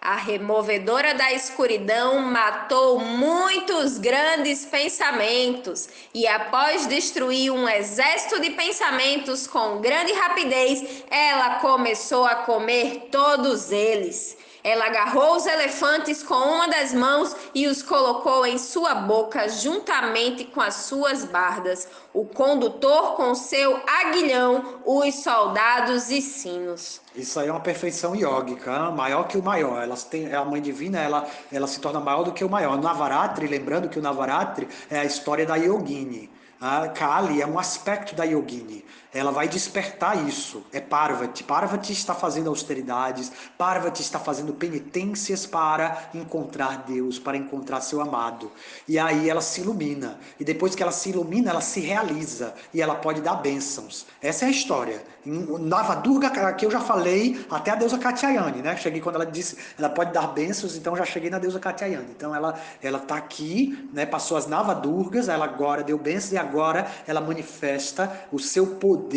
A 0.00 0.14
removedora 0.14 1.12
da 1.12 1.32
escuridão 1.32 2.20
matou 2.20 3.00
muitos 3.00 3.98
grandes 3.98 4.64
pensamentos, 4.64 5.88
e 6.14 6.26
após 6.26 6.86
destruir 6.86 7.50
um 7.50 7.68
exército 7.68 8.40
de 8.40 8.50
pensamentos 8.50 9.48
com 9.48 9.80
grande 9.80 10.12
rapidez, 10.12 11.02
ela 11.10 11.56
começou 11.56 12.24
a 12.24 12.36
comer 12.36 13.08
todos 13.10 13.72
eles. 13.72 14.36
Ela 14.62 14.86
agarrou 14.86 15.36
os 15.36 15.46
elefantes 15.46 16.22
com 16.22 16.34
uma 16.34 16.68
das 16.68 16.92
mãos 16.92 17.34
e 17.54 17.66
os 17.66 17.82
colocou 17.82 18.44
em 18.44 18.58
sua 18.58 18.94
boca 18.94 19.48
juntamente 19.48 20.44
com 20.44 20.60
as 20.60 20.74
suas 20.74 21.24
bardas, 21.24 21.88
o 22.12 22.24
condutor 22.24 23.14
com 23.14 23.34
seu 23.34 23.80
aguilhão, 23.86 24.80
os 24.84 25.14
soldados 25.16 26.10
e 26.10 26.20
sinos. 26.20 27.00
Isso 27.14 27.38
aí 27.38 27.48
é 27.48 27.50
uma 27.50 27.60
perfeição 27.60 28.14
iógica, 28.14 28.90
maior 28.90 29.24
que 29.24 29.38
o 29.38 29.42
maior. 29.42 29.82
Ela 29.82 29.96
tem, 29.96 30.26
é 30.26 30.34
a 30.34 30.44
mãe 30.44 30.60
divina, 30.60 31.00
ela, 31.00 31.26
ela 31.52 31.66
se 31.66 31.80
torna 31.80 32.00
maior 32.00 32.24
do 32.24 32.32
que 32.32 32.44
o 32.44 32.50
maior. 32.50 32.80
Navaratri, 32.80 33.46
lembrando 33.46 33.88
que 33.88 33.98
o 33.98 34.02
Navaratri 34.02 34.68
é 34.90 34.98
a 34.98 35.04
história 35.04 35.46
da 35.46 35.56
Yogini. 35.56 36.30
A 36.60 36.88
Kali 36.88 37.40
é 37.40 37.46
um 37.46 37.56
aspecto 37.56 38.16
da 38.16 38.24
Yogini. 38.24 38.84
Ela 39.18 39.32
vai 39.32 39.48
despertar 39.48 40.28
isso. 40.28 40.62
É 40.72 40.80
Parvati. 40.80 41.42
Parvati 41.42 41.92
está 41.92 42.14
fazendo 42.14 42.48
austeridades, 42.48 43.32
Parvati 43.56 44.00
está 44.00 44.18
fazendo 44.18 44.52
penitências 44.52 45.44
para 45.44 46.10
encontrar 46.14 46.84
Deus, 46.86 47.18
para 47.18 47.36
encontrar 47.36 47.80
seu 47.80 48.00
amado. 48.00 48.52
E 48.86 48.98
aí 48.98 49.28
ela 49.28 49.40
se 49.40 49.60
ilumina. 49.60 50.18
E 50.38 50.44
depois 50.44 50.74
que 50.74 50.82
ela 50.82 50.92
se 50.92 51.10
ilumina, 51.10 51.50
ela 51.50 51.60
se 51.60 51.80
realiza 51.80 52.54
e 52.72 52.80
ela 52.80 52.94
pode 52.94 53.20
dar 53.20 53.34
bênçãos. 53.36 54.06
Essa 54.22 54.44
é 54.44 54.48
a 54.48 54.50
história. 54.50 55.02
Em 55.26 55.58
Navadurga, 55.58 56.54
que 56.54 56.64
eu 56.64 56.70
já 56.70 56.80
falei, 56.80 57.44
até 57.50 57.72
a 57.72 57.74
deusa 57.74 57.98
Katyayani, 57.98 58.62
né? 58.62 58.76
Cheguei 58.76 59.00
quando 59.00 59.16
ela 59.16 59.26
disse, 59.26 59.58
ela 59.78 59.88
pode 59.88 60.12
dar 60.12 60.28
bênçãos, 60.28 60.76
então 60.76 60.96
já 60.96 61.04
cheguei 61.04 61.28
na 61.28 61.38
deusa 61.38 61.58
Katyayani. 61.58 62.08
Então 62.16 62.34
ela 62.34 62.58
ela 62.82 62.98
tá 62.98 63.16
aqui, 63.16 63.88
né? 63.92 64.06
Passou 64.06 64.36
as 64.36 64.46
Navadurgas, 64.46 65.28
ela 65.28 65.44
agora 65.44 65.82
deu 65.82 65.98
bênçãos 65.98 66.32
e 66.32 66.38
agora 66.38 66.86
ela 67.06 67.20
manifesta 67.20 68.10
o 68.32 68.38
seu 68.38 68.66
poder, 68.66 69.07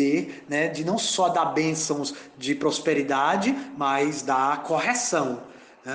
né? 0.48 0.68
De 0.68 0.84
não 0.84 0.98
só 0.98 1.28
dar 1.28 1.46
bênçãos 1.46 2.14
de 2.38 2.54
prosperidade, 2.54 3.56
mas 3.76 4.22
da 4.22 4.56
correção. 4.64 5.42
Né? 5.84 5.92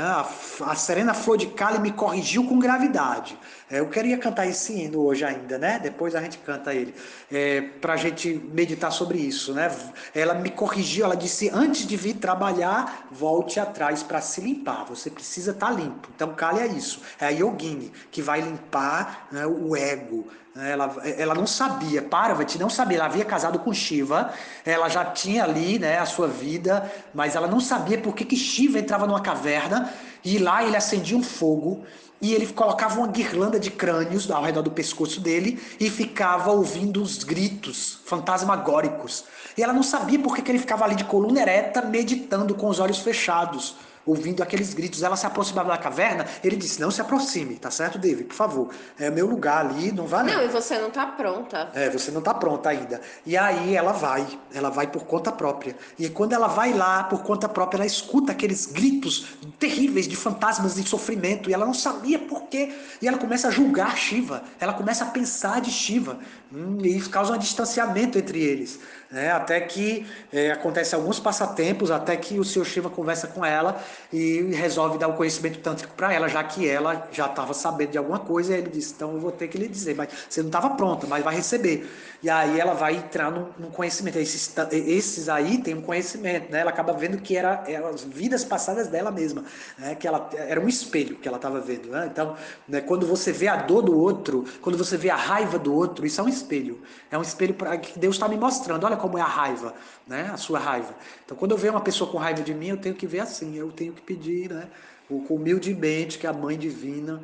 A, 0.66 0.76
Serena 0.76 1.14
Flor 1.14 1.38
de 1.38 1.48
Cali 1.48 1.80
me 1.80 1.92
corrigiu 1.92 2.44
com 2.44 2.60
gravidade. 2.60 3.38
É, 3.70 3.80
eu 3.80 3.90
queria 3.90 4.18
cantar 4.18 4.46
esse 4.46 4.74
hino 4.74 5.00
hoje 5.00 5.24
ainda, 5.24 5.58
né? 5.58 5.80
Depois 5.80 6.14
a 6.14 6.22
gente 6.22 6.38
canta 6.40 6.74
ele, 6.74 6.94
é, 7.32 7.62
para 7.62 7.94
a 7.94 7.98
gente 7.98 8.34
meditar 8.34 8.92
sobre 8.92 9.18
isso, 9.18 9.54
né? 9.54 9.74
Ela 10.14 10.34
me 10.34 10.50
corrigiu, 10.50 11.06
ela 11.06 11.16
disse: 11.16 11.50
antes 11.54 11.88
de 11.88 11.96
vir 11.96 12.16
trabalhar, 12.16 13.08
volte 13.12 13.60
atrás 13.60 14.04
para 14.04 14.20
se 14.20 14.42
limpar. 14.42 14.86
Você 14.86 15.10
precisa 15.10 15.52
estar 15.52 15.68
tá 15.68 15.74
limpo. 15.74 16.10
Então, 16.14 16.34
Kali 16.34 16.60
é 16.60 16.68
isso. 16.68 17.02
É 17.20 17.28
a 17.28 17.30
Yogini 17.30 17.92
que 18.12 18.22
vai 18.22 18.42
limpar 18.42 19.28
né, 19.32 19.46
o 19.46 19.76
ego. 19.76 20.28
Ela, 20.60 20.96
ela 21.18 21.36
não 21.36 21.46
sabia, 21.46 22.02
Parvati 22.02 22.58
não 22.58 22.70
sabia, 22.70 22.98
ela 22.98 23.06
havia 23.06 23.26
casado 23.26 23.60
com 23.60 23.74
Shiva, 23.74 24.34
ela 24.66 24.90
já 24.90 25.06
tinha 25.06 25.44
ali 25.44 25.78
né, 25.78 26.00
a 26.00 26.06
sua 26.06 26.28
vida, 26.28 26.92
mas 27.14 27.36
ela 27.36 27.48
não 27.48 27.60
sabia 27.60 27.98
por 27.98 28.16
que, 28.16 28.26
que 28.26 28.36
Shiva 28.36 28.80
entrava 28.80 29.06
numa 29.06 29.22
caverna 29.22 29.94
e 30.24 30.40
lá 30.40 30.64
ele 30.64 30.76
acendia 30.76 31.16
um 31.16 31.22
fogo 31.22 31.86
e 32.20 32.34
ele 32.34 32.48
colocava 32.48 32.98
uma 33.00 33.08
guirlanda 33.08 33.60
de 33.60 33.70
crânios 33.70 34.32
ao 34.32 34.44
redor 34.44 34.64
do 34.64 34.72
pescoço 34.72 35.22
dele 35.22 35.62
e 35.80 35.90
ficava 35.90 36.52
ouvindo 36.52 37.02
os 37.02 37.24
gritos 37.24 38.00
fantasmagóricos. 38.06 39.26
E 39.56 39.62
ela 39.62 39.74
não 39.74 39.84
sabia 39.84 40.18
por 40.18 40.36
que, 40.36 40.42
que 40.42 40.52
ele 40.52 40.60
ficava 40.60 40.86
ali 40.86 40.96
de 40.96 41.04
coluna 41.04 41.40
ereta, 41.40 41.82
meditando 41.82 42.56
com 42.56 42.68
os 42.68 42.80
olhos 42.80 43.00
fechados 43.00 43.76
ouvindo 44.08 44.42
aqueles 44.42 44.74
gritos. 44.74 45.04
Ela 45.04 45.18
se 45.18 45.26
aproximava 45.28 45.70
da 45.70 45.78
caverna, 45.78 46.26
ele 46.44 46.56
disse: 46.56 46.80
Não 46.80 46.90
se 46.90 47.02
aproxime, 47.02 47.56
tá 47.56 47.70
certo, 47.70 48.00
David? 48.00 48.24
Por 48.24 48.36
favor. 48.36 48.70
É 48.98 49.12
meu 49.12 49.28
lugar 49.28 49.66
ali, 49.66 49.92
não 49.92 50.08
vai 50.08 50.24
não. 50.24 50.34
Não, 50.34 50.44
e 50.44 50.48
você 50.48 50.80
não 50.80 50.90
tá 50.90 51.06
pronta. 51.06 51.70
É, 51.74 51.90
você 51.90 52.10
não 52.10 52.22
tá 52.22 52.34
pronta 52.34 52.70
ainda. 52.70 53.02
E 53.26 53.38
aí 53.38 53.76
ela 53.76 53.92
vai, 53.92 54.26
ela 54.54 54.70
vai 54.70 54.88
por 54.88 55.04
conta 55.04 55.32
própria. 55.32 55.76
E 56.00 56.10
quando 56.10 56.34
ela 56.34 56.48
vai 56.48 56.74
lá 56.74 57.04
por 57.04 57.22
conta 57.24 57.50
própria, 57.50 57.80
ela 57.80 57.86
escuta 57.86 58.32
aqueles 58.32 58.66
gritos 58.66 59.38
terríveis 59.60 60.08
de 60.08 60.16
fantasmas 60.16 60.76
de 60.76 60.88
sofrimento, 60.88 61.50
e 61.50 61.54
ela 61.54 61.66
não 61.66 61.74
sabia 61.74 62.18
por 62.18 62.44
quê. 62.44 62.74
E 63.02 63.08
ela 63.08 63.18
começa 63.18 63.50
a 63.50 63.52
julgar 63.52 63.98
Shiva, 63.98 64.44
ela 64.60 64.74
começa 64.74 65.04
a 65.04 65.08
pensar 65.08 65.60
de 65.60 65.72
Shiva, 65.72 66.20
hum, 66.54 66.78
e 66.82 66.96
isso 66.96 67.10
causa 67.10 67.34
um 67.34 67.38
distanciamento 67.38 68.18
entre 68.18 68.40
eles. 68.40 68.80
Né? 69.10 69.32
Até 69.32 69.62
que 69.62 70.06
é, 70.32 70.52
acontece 70.52 70.94
alguns 70.94 71.20
passatempos, 71.20 71.92
até 71.92 72.16
que 72.18 72.40
o 72.40 72.44
Sr. 72.44 72.66
Shiva 72.66 72.90
conversa 72.90 73.28
com 73.28 73.46
ela 73.46 73.82
e 74.12 74.42
resolve 74.54 74.98
dar 74.98 75.08
o 75.08 75.14
conhecimento 75.14 75.60
tântrico 75.60 75.94
para 75.96 76.14
ela, 76.14 76.28
já 76.28 76.44
que 76.44 76.68
ela 76.68 77.08
já 77.12 77.28
estava 77.28 77.54
sabendo 77.54 77.92
de 77.92 77.98
alguma 77.98 78.20
coisa, 78.20 78.54
e 78.54 78.60
ele 78.60 78.70
disse, 78.70 78.94
então 78.96 79.14
eu 79.14 79.20
vou 79.20 79.32
ter 79.32 79.48
que 79.48 79.58
lhe 79.58 79.68
dizer, 79.68 79.96
mas 79.96 80.10
você 80.30 80.42
não 80.42 80.50
estava 80.50 80.72
pronta, 80.72 81.08
mas 81.08 81.24
vai 81.24 81.36
receber. 81.36 81.88
E 82.22 82.30
aí 82.30 82.60
ela 82.60 82.74
vai 82.74 82.96
entrar 82.96 83.30
no, 83.32 83.70
conhecimento. 83.70 84.18
Esses, 84.18 84.54
esses, 84.72 85.30
aí 85.30 85.60
têm 85.60 85.76
um 85.76 85.82
conhecimento, 85.82 86.52
né? 86.52 86.62
Ela 86.62 86.72
acaba 86.72 86.92
vendo 86.92 87.20
que 87.20 87.38
era, 87.38 87.64
era 87.68 87.88
as 87.90 88.04
vidas 88.04 88.44
passadas 88.44 88.88
dela 88.88 89.12
mesma, 89.12 89.44
né? 89.78 89.94
que 89.94 90.08
ela 90.08 90.28
era 90.34 90.60
um 90.60 90.68
espelho 90.68 91.18
que 91.18 91.28
ela 91.28 91.38
estava 91.38 91.60
vendo. 91.60 91.90
Né? 91.90 92.10
Então, 92.12 92.36
né, 92.68 92.82
quando 92.82 93.06
você 93.06 93.32
vê 93.32 93.48
a 93.48 93.56
dor 93.58 93.84
do 93.84 93.98
outro, 93.98 94.46
quando 94.62 94.78
você 94.78 94.98
vê 94.98 95.12
a 95.12 95.16
raiva 95.16 95.60
do 95.60 95.74
outro, 95.74 96.06
isso 96.06 96.20
é 96.20 96.24
um 96.24 96.28
espelho. 96.28 96.82
É 97.12 97.18
um 97.18 97.22
espelho 97.22 97.54
para 97.54 97.78
que 97.78 98.00
Deus 98.00 98.16
está 98.16 98.28
me 98.28 98.36
mostrando. 98.36 98.84
Olha 98.84 98.97
como 98.98 99.18
é 99.18 99.22
a 99.22 99.26
raiva, 99.26 99.74
né? 100.06 100.30
A 100.34 100.38
sua 100.38 100.60
raiva. 100.60 100.96
Então, 101.24 101.38
quando 101.38 101.52
eu 101.52 101.58
vejo 101.58 101.74
uma 101.74 101.82
pessoa 101.82 102.12
com 102.12 102.18
raiva 102.18 102.42
de 102.42 102.54
mim, 102.54 102.70
eu 102.70 102.78
tenho 102.78 102.96
que 102.96 103.08
ver 103.08 103.22
assim, 103.22 103.56
eu 103.56 103.72
tenho 103.72 103.94
que 103.94 104.02
pedir, 104.02 104.52
né? 104.52 104.68
Humildemente 105.10 106.18
que 106.18 106.28
a 106.28 106.34
Mãe 106.34 106.58
Divina 106.58 107.22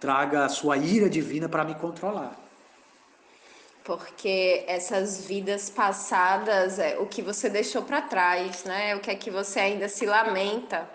traga 0.00 0.44
a 0.44 0.48
sua 0.48 0.76
ira 0.76 1.08
divina 1.08 1.48
para 1.48 1.64
me 1.64 1.74
controlar. 1.74 2.36
Porque 3.84 4.64
essas 4.66 5.26
vidas 5.26 5.70
passadas 5.70 6.78
é 6.78 6.98
o 6.98 7.06
que 7.06 7.22
você 7.22 7.48
deixou 7.48 7.82
para 7.82 8.02
trás, 8.02 8.64
né? 8.64 8.96
O 8.96 9.00
que 9.00 9.10
é 9.10 9.14
que 9.14 9.30
você 9.30 9.60
ainda 9.60 9.88
se 9.88 10.04
lamenta. 10.04 10.88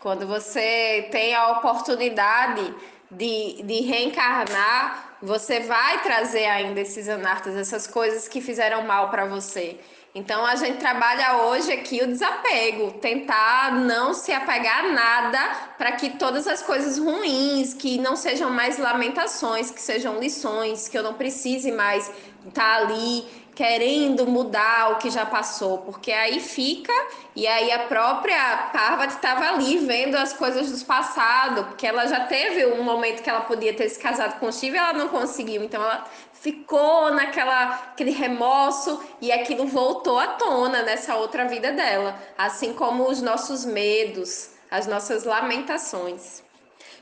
Quando 0.00 0.26
você 0.26 1.08
tem 1.12 1.34
a 1.34 1.52
oportunidade 1.52 2.74
de, 3.12 3.62
de 3.62 3.80
reencarnar, 3.82 5.16
você 5.22 5.60
vai 5.60 6.02
trazer 6.02 6.46
ainda 6.46 6.80
esses 6.80 7.08
anartas, 7.08 7.54
essas 7.56 7.86
coisas 7.86 8.26
que 8.26 8.40
fizeram 8.40 8.82
mal 8.82 9.10
para 9.10 9.26
você. 9.26 9.78
Então 10.14 10.44
a 10.44 10.56
gente 10.56 10.76
trabalha 10.78 11.44
hoje 11.44 11.72
aqui 11.72 12.02
o 12.02 12.06
desapego, 12.06 12.92
tentar 13.00 13.72
não 13.72 14.12
se 14.12 14.30
apegar 14.30 14.84
a 14.84 14.92
nada 14.92 15.38
para 15.78 15.92
que 15.92 16.10
todas 16.10 16.46
as 16.46 16.60
coisas 16.60 16.98
ruins, 16.98 17.72
que 17.72 17.96
não 17.98 18.14
sejam 18.14 18.50
mais 18.50 18.78
lamentações, 18.78 19.70
que 19.70 19.80
sejam 19.80 20.18
lições, 20.18 20.86
que 20.86 20.98
eu 20.98 21.02
não 21.02 21.14
precise 21.14 21.72
mais 21.72 22.10
estar 22.46 22.52
tá 22.52 22.76
ali 22.76 23.24
querendo 23.54 24.26
mudar 24.26 24.92
o 24.92 24.96
que 24.96 25.10
já 25.10 25.26
passou, 25.26 25.78
porque 25.78 26.10
aí 26.10 26.40
fica 26.40 26.92
e 27.36 27.46
aí 27.46 27.70
a 27.70 27.80
própria 27.80 28.70
Parvati 28.72 29.14
estava 29.14 29.48
ali 29.50 29.78
vendo 29.78 30.16
as 30.16 30.32
coisas 30.32 30.70
do 30.72 30.84
passado, 30.86 31.64
porque 31.64 31.86
ela 31.86 32.06
já 32.06 32.20
teve 32.20 32.66
um 32.66 32.82
momento 32.82 33.22
que 33.22 33.28
ela 33.28 33.42
podia 33.42 33.74
ter 33.74 33.88
se 33.88 33.98
casado 33.98 34.38
com 34.40 34.46
o 34.46 34.52
Shiva 34.52 34.76
e 34.76 34.78
ela 34.78 34.92
não 34.94 35.08
conseguiu, 35.08 35.62
então 35.62 35.82
ela 35.82 36.04
ficou 36.32 37.12
naquela 37.12 37.74
aquele 37.92 38.10
remorso 38.10 39.02
e 39.20 39.30
aquilo 39.30 39.66
voltou 39.66 40.18
à 40.18 40.28
tona 40.28 40.82
nessa 40.82 41.16
outra 41.16 41.46
vida 41.46 41.72
dela, 41.72 42.18
assim 42.38 42.72
como 42.72 43.08
os 43.08 43.20
nossos 43.20 43.64
medos, 43.64 44.50
as 44.70 44.86
nossas 44.86 45.24
lamentações. 45.24 46.42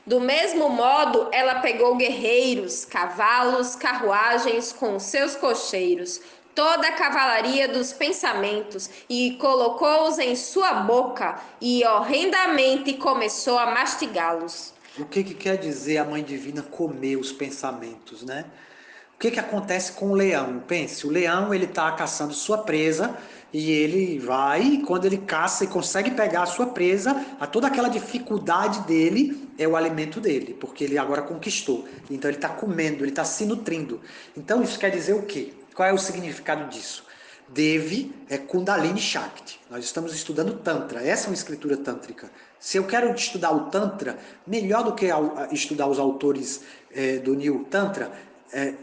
Do 0.05 0.19
mesmo 0.19 0.67
modo, 0.67 1.29
ela 1.31 1.59
pegou 1.59 1.95
guerreiros, 1.95 2.85
cavalos, 2.85 3.75
carruagens 3.75 4.73
com 4.73 4.99
seus 4.99 5.35
cocheiros, 5.35 6.19
toda 6.55 6.87
a 6.87 6.91
cavalaria 6.91 7.67
dos 7.67 7.93
pensamentos 7.93 8.89
e 9.09 9.37
colocou-os 9.39 10.19
em 10.19 10.35
sua 10.35 10.73
boca 10.73 11.41
e 11.59 11.85
horrendamente 11.85 12.93
começou 12.93 13.57
a 13.57 13.67
mastigá-los. 13.67 14.73
O 14.97 15.05
que, 15.05 15.23
que 15.23 15.33
quer 15.33 15.57
dizer 15.57 15.97
a 15.99 16.05
mãe 16.05 16.23
divina 16.23 16.61
comer 16.61 17.15
os 17.15 17.31
pensamentos, 17.31 18.23
né? 18.23 18.45
que, 19.21 19.29
que 19.29 19.39
acontece 19.39 19.91
com 19.91 20.09
o 20.09 20.15
leão? 20.15 20.63
Pense, 20.67 21.05
o 21.05 21.11
leão 21.11 21.53
ele 21.53 21.65
está 21.65 21.91
caçando 21.91 22.33
sua 22.33 22.57
presa 22.57 23.15
e 23.53 23.71
ele 23.71 24.17
vai, 24.17 24.81
quando 24.87 25.05
ele 25.05 25.17
caça 25.17 25.63
e 25.63 25.67
consegue 25.67 26.11
pegar 26.11 26.43
a 26.43 26.45
sua 26.47 26.67
presa, 26.67 27.23
a 27.39 27.45
toda 27.45 27.67
aquela 27.67 27.87
dificuldade 27.87 28.79
dele 28.81 29.47
é 29.59 29.67
o 29.67 29.75
alimento 29.75 30.19
dele, 30.19 30.57
porque 30.59 30.85
ele 30.85 30.97
agora 30.97 31.21
conquistou. 31.21 31.87
Então 32.09 32.31
ele 32.31 32.37
está 32.37 32.49
comendo, 32.49 33.03
ele 33.03 33.11
está 33.11 33.23
se 33.23 33.45
nutrindo. 33.45 34.01
Então 34.35 34.63
isso 34.63 34.79
quer 34.79 34.89
dizer 34.89 35.13
o 35.13 35.21
quê? 35.21 35.53
Qual 35.75 35.87
é 35.87 35.93
o 35.93 35.97
significado 35.97 36.69
disso? 36.69 37.05
Devi 37.47 38.13
é 38.29 38.37
Kundalini 38.37 38.99
Shakti. 38.99 39.59
Nós 39.69 39.83
estamos 39.83 40.13
estudando 40.13 40.57
Tantra. 40.59 41.05
Essa 41.05 41.25
é 41.25 41.29
uma 41.29 41.35
escritura 41.35 41.75
tântrica. 41.77 42.29
Se 42.59 42.77
eu 42.77 42.85
quero 42.85 43.13
estudar 43.13 43.51
o 43.51 43.69
Tantra, 43.69 44.17
melhor 44.45 44.83
do 44.83 44.93
que 44.93 45.07
estudar 45.51 45.87
os 45.87 45.99
autores 45.99 46.63
é, 46.93 47.17
do 47.17 47.33
New 47.33 47.65
Tantra, 47.69 48.11
é, 48.53 48.75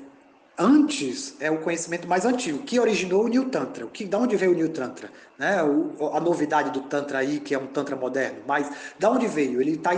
antes 0.58 1.36
é 1.40 1.50
o 1.50 1.58
conhecimento 1.58 2.08
mais 2.08 2.24
antigo, 2.26 2.58
que 2.58 2.78
originou 2.80 3.24
o 3.24 3.28
New 3.28 3.48
Tantra. 3.48 3.86
O 3.86 3.88
que, 3.88 4.04
da 4.04 4.18
onde 4.18 4.36
veio 4.36 4.52
o 4.52 4.54
New 4.54 4.70
Tantra? 4.70 5.10
Né? 5.38 5.62
O, 5.62 6.08
a 6.12 6.20
novidade 6.20 6.70
do 6.70 6.80
Tantra 6.82 7.18
aí, 7.18 7.40
que 7.40 7.54
é 7.54 7.58
um 7.58 7.68
Tantra 7.68 7.96
moderno. 7.96 8.40
Mas 8.46 8.70
da 8.98 9.10
onde 9.10 9.26
veio? 9.26 9.62
Ele 9.62 9.76
está 9.76 9.92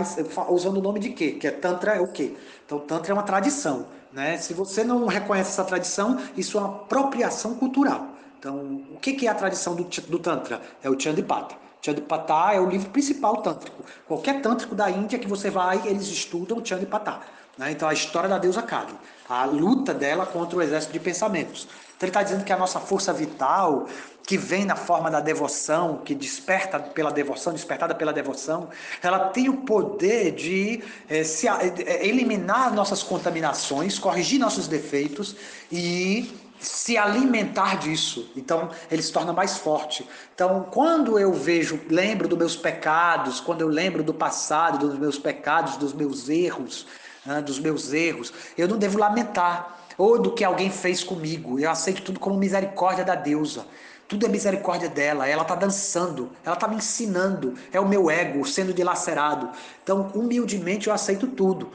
usando 0.49 0.77
o 0.77 0.81
nome 0.81 0.99
de 0.99 1.09
quê? 1.09 1.31
Que 1.31 1.47
é 1.47 1.51
Tantra 1.51 1.95
é 1.95 1.99
o 1.99 2.07
quê? 2.07 2.35
Então 2.65 2.79
Tantra 2.79 3.11
é 3.11 3.13
uma 3.13 3.23
tradição. 3.23 3.87
Né? 4.11 4.37
Se 4.37 4.53
você 4.53 4.83
não 4.83 5.05
reconhece 5.07 5.51
essa 5.51 5.63
tradição, 5.63 6.19
isso 6.35 6.57
é 6.57 6.61
uma 6.61 6.69
apropriação 6.69 7.55
cultural. 7.55 8.07
Então, 8.37 8.83
o 8.93 8.97
que, 8.99 9.27
é 9.27 9.29
a 9.29 9.35
tradição 9.35 9.75
do, 9.75 9.83
do 9.83 10.19
Tantra? 10.19 10.61
É 10.83 10.89
o 10.89 10.99
Chandipata. 10.99 11.55
Chandipata 11.81 12.53
é 12.53 12.59
o 12.59 12.67
livro 12.67 12.89
principal 12.89 13.37
tântrico. 13.37 13.83
Qualquer 14.07 14.41
tântrico 14.41 14.75
da 14.75 14.89
Índia 14.89 15.19
que 15.19 15.27
você 15.27 15.49
vai, 15.49 15.81
eles 15.87 16.07
estudam 16.07 16.63
Chandipata. 16.63 17.19
Né? 17.57 17.71
Então, 17.71 17.87
a 17.87 17.93
história 17.93 18.27
da 18.27 18.37
deusa 18.37 18.61
Kali 18.61 18.93
a 19.31 19.45
luta 19.45 19.93
dela 19.93 20.25
contra 20.25 20.57
o 20.57 20.61
exército 20.61 20.91
de 20.91 20.99
pensamentos. 20.99 21.67
Então 22.01 22.07
ele 22.07 22.09
está 22.09 22.23
dizendo 22.23 22.43
que 22.43 22.51
a 22.51 22.57
nossa 22.57 22.79
força 22.79 23.13
vital, 23.13 23.85
que 24.25 24.35
vem 24.35 24.65
na 24.65 24.75
forma 24.75 25.11
da 25.11 25.19
devoção, 25.19 25.99
que 26.03 26.15
desperta 26.15 26.79
pela 26.79 27.11
devoção, 27.11 27.53
despertada 27.53 27.93
pela 27.93 28.11
devoção, 28.11 28.69
ela 29.03 29.29
tem 29.29 29.49
o 29.49 29.57
poder 29.57 30.31
de 30.31 30.83
é, 31.07 31.23
se, 31.23 31.47
é, 31.47 32.03
eliminar 32.03 32.73
nossas 32.73 33.03
contaminações, 33.03 33.99
corrigir 33.99 34.39
nossos 34.39 34.67
defeitos 34.67 35.35
e 35.71 36.35
se 36.59 36.97
alimentar 36.97 37.77
disso. 37.77 38.31
Então, 38.35 38.71
ele 38.89 39.03
se 39.03 39.11
torna 39.11 39.31
mais 39.31 39.59
forte. 39.59 40.07
Então, 40.33 40.69
quando 40.71 41.19
eu 41.19 41.31
vejo, 41.31 41.79
lembro 41.87 42.27
dos 42.27 42.37
meus 42.37 42.55
pecados, 42.55 43.39
quando 43.39 43.61
eu 43.61 43.67
lembro 43.67 44.01
do 44.01 44.13
passado, 44.13 44.87
dos 44.87 44.97
meus 44.97 45.19
pecados, 45.19 45.77
dos 45.77 45.93
meus 45.93 46.29
erros, 46.29 46.87
né, 47.25 47.41
dos 47.41 47.59
meus 47.59 47.93
erros. 47.93 48.33
Eu 48.57 48.67
não 48.67 48.77
devo 48.77 48.97
lamentar 48.97 49.80
ou 50.01 50.19
do 50.19 50.31
que 50.31 50.43
alguém 50.43 50.71
fez 50.71 51.03
comigo. 51.03 51.59
Eu 51.59 51.69
aceito 51.69 52.01
tudo 52.01 52.19
como 52.19 52.35
misericórdia 52.35 53.05
da 53.05 53.13
deusa. 53.13 53.67
Tudo 54.07 54.25
é 54.25 54.29
misericórdia 54.29 54.89
dela. 54.89 55.27
Ela 55.27 55.43
está 55.43 55.53
dançando, 55.53 56.31
ela 56.43 56.55
está 56.55 56.67
me 56.67 56.77
ensinando. 56.77 57.53
É 57.71 57.79
o 57.79 57.87
meu 57.87 58.09
ego 58.09 58.43
sendo 58.43 58.73
dilacerado. 58.73 59.51
Então, 59.83 60.11
humildemente, 60.15 60.87
eu 60.87 60.93
aceito 60.93 61.27
tudo 61.27 61.69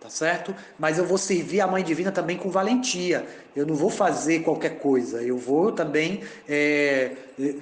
tá 0.00 0.08
certo? 0.08 0.54
Mas 0.78 0.96
eu 0.96 1.04
vou 1.04 1.18
servir 1.18 1.60
a 1.60 1.66
Mãe 1.66 1.84
Divina 1.84 2.10
também 2.10 2.38
com 2.38 2.48
valentia. 2.48 3.26
Eu 3.54 3.66
não 3.66 3.74
vou 3.74 3.90
fazer 3.90 4.40
qualquer 4.40 4.78
coisa. 4.78 5.22
Eu 5.22 5.36
vou 5.36 5.70
também 5.72 6.22
é, 6.48 7.12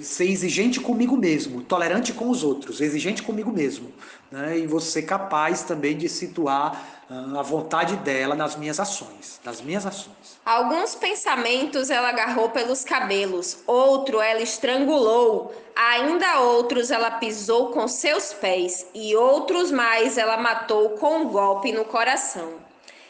ser 0.00 0.30
exigente 0.30 0.78
comigo 0.78 1.16
mesmo, 1.16 1.62
tolerante 1.62 2.12
com 2.12 2.30
os 2.30 2.44
outros, 2.44 2.80
exigente 2.80 3.24
comigo 3.24 3.50
mesmo. 3.50 3.92
Né? 4.30 4.60
E 4.60 4.66
vou 4.68 4.78
ser 4.78 5.02
capaz 5.02 5.62
também 5.64 5.96
de 5.96 6.08
situar 6.08 6.97
a 7.10 7.42
vontade 7.42 7.96
dela 7.96 8.34
nas 8.34 8.54
minhas 8.54 8.78
ações, 8.78 9.40
nas 9.42 9.62
minhas 9.62 9.86
ações. 9.86 10.38
Alguns 10.44 10.94
pensamentos 10.94 11.88
ela 11.88 12.10
agarrou 12.10 12.50
pelos 12.50 12.84
cabelos, 12.84 13.58
outro 13.66 14.20
ela 14.20 14.42
estrangulou, 14.42 15.54
ainda 15.74 16.40
outros 16.40 16.90
ela 16.90 17.12
pisou 17.12 17.70
com 17.70 17.88
seus 17.88 18.34
pés, 18.34 18.86
e 18.94 19.16
outros 19.16 19.70
mais 19.70 20.18
ela 20.18 20.36
matou 20.36 20.90
com 20.90 21.20
um 21.20 21.28
golpe 21.28 21.72
no 21.72 21.86
coração. 21.86 22.54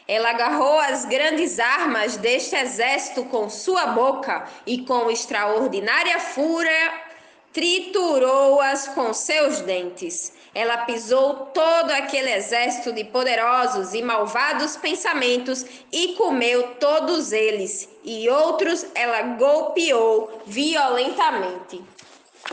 Ela 0.06 0.30
agarrou 0.30 0.78
as 0.78 1.04
grandes 1.04 1.58
armas 1.58 2.16
deste 2.16 2.54
exército 2.54 3.24
com 3.24 3.50
sua 3.50 3.88
boca 3.88 4.46
e 4.64 4.78
com 4.78 5.10
extraordinária 5.10 6.18
fúria 6.20 7.08
triturou-as 7.52 8.88
com 8.88 9.12
seus 9.12 9.60
dentes. 9.60 10.32
Ela 10.54 10.78
pisou 10.78 11.50
todo 11.52 11.90
aquele 11.90 12.32
exército 12.32 12.92
de 12.92 13.04
poderosos 13.04 13.94
e 13.94 14.02
malvados 14.02 14.76
pensamentos 14.76 15.64
e 15.92 16.14
comeu 16.14 16.74
todos 16.80 17.32
eles, 17.32 17.88
e 18.02 18.28
outros 18.28 18.86
ela 18.94 19.22
golpeou 19.36 20.42
violentamente. 20.46 21.82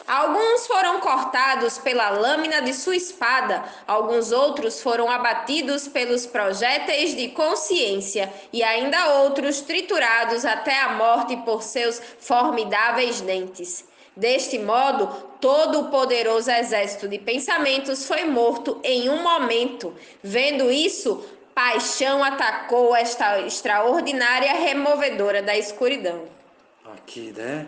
Alguns 0.07 0.67
foram 0.67 0.99
cortados 0.99 1.77
pela 1.77 2.09
lâmina 2.09 2.61
de 2.61 2.73
sua 2.73 2.95
espada, 2.95 3.63
alguns 3.87 4.31
outros 4.31 4.81
foram 4.81 5.09
abatidos 5.09 5.87
pelos 5.87 6.25
projéteis 6.25 7.15
de 7.15 7.29
consciência, 7.29 8.31
e 8.51 8.61
ainda 8.61 9.21
outros 9.21 9.61
triturados 9.61 10.43
até 10.45 10.79
a 10.79 10.89
morte 10.89 11.37
por 11.37 11.63
seus 11.63 12.01
formidáveis 12.19 13.21
dentes. 13.21 13.85
Deste 14.15 14.59
modo, 14.59 15.09
todo 15.45 15.81
o 15.81 15.89
poderoso 15.91 16.49
exército 16.49 17.07
de 17.07 17.19
pensamentos 17.19 18.07
foi 18.07 18.25
morto 18.25 18.79
em 18.83 19.11
um 19.11 19.21
momento. 19.21 19.93
Vendo 20.23 20.71
isso, 20.71 21.23
paixão 21.53 22.23
atacou 22.23 22.95
esta 22.95 23.39
extraordinária 23.41 24.51
removedora 24.53 25.43
da 25.43 25.55
escuridão. 25.55 26.23
Aqui, 26.95 27.31
né? 27.37 27.67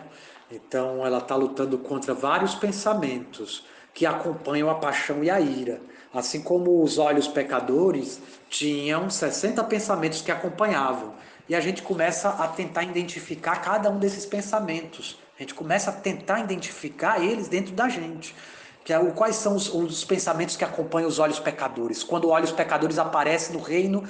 Então 0.50 1.06
ela 1.06 1.18
está 1.18 1.36
lutando 1.36 1.78
contra 1.78 2.12
vários 2.12 2.52
pensamentos 2.56 3.64
que 3.94 4.04
acompanham 4.04 4.68
a 4.68 4.74
paixão 4.74 5.22
e 5.22 5.30
a 5.30 5.38
ira. 5.38 5.80
Assim 6.12 6.42
como 6.42 6.82
os 6.82 6.98
olhos 6.98 7.28
pecadores 7.28 8.20
tinham 8.50 9.08
60 9.08 9.62
pensamentos 9.62 10.20
que 10.20 10.32
acompanhavam. 10.32 11.14
E 11.48 11.54
a 11.54 11.60
gente 11.60 11.82
começa 11.82 12.30
a 12.30 12.48
tentar 12.48 12.82
identificar 12.82 13.62
cada 13.62 13.88
um 13.88 14.00
desses 14.00 14.26
pensamentos. 14.26 15.27
A 15.38 15.42
gente 15.42 15.54
começa 15.54 15.90
a 15.90 15.92
tentar 15.92 16.40
identificar 16.40 17.22
eles 17.22 17.46
dentro 17.46 17.72
da 17.72 17.88
gente. 17.88 18.34
Que 18.84 18.92
é 18.92 18.98
o, 18.98 19.12
quais 19.12 19.36
são 19.36 19.54
os, 19.54 19.72
os 19.72 20.04
pensamentos 20.04 20.56
que 20.56 20.64
acompanham 20.64 21.08
os 21.08 21.20
olhos 21.20 21.38
pecadores? 21.38 22.02
Quando 22.02 22.28
olhos 22.28 22.50
pecadores 22.50 22.98
aparecem 22.98 23.54
no 23.54 23.62
reino 23.62 24.02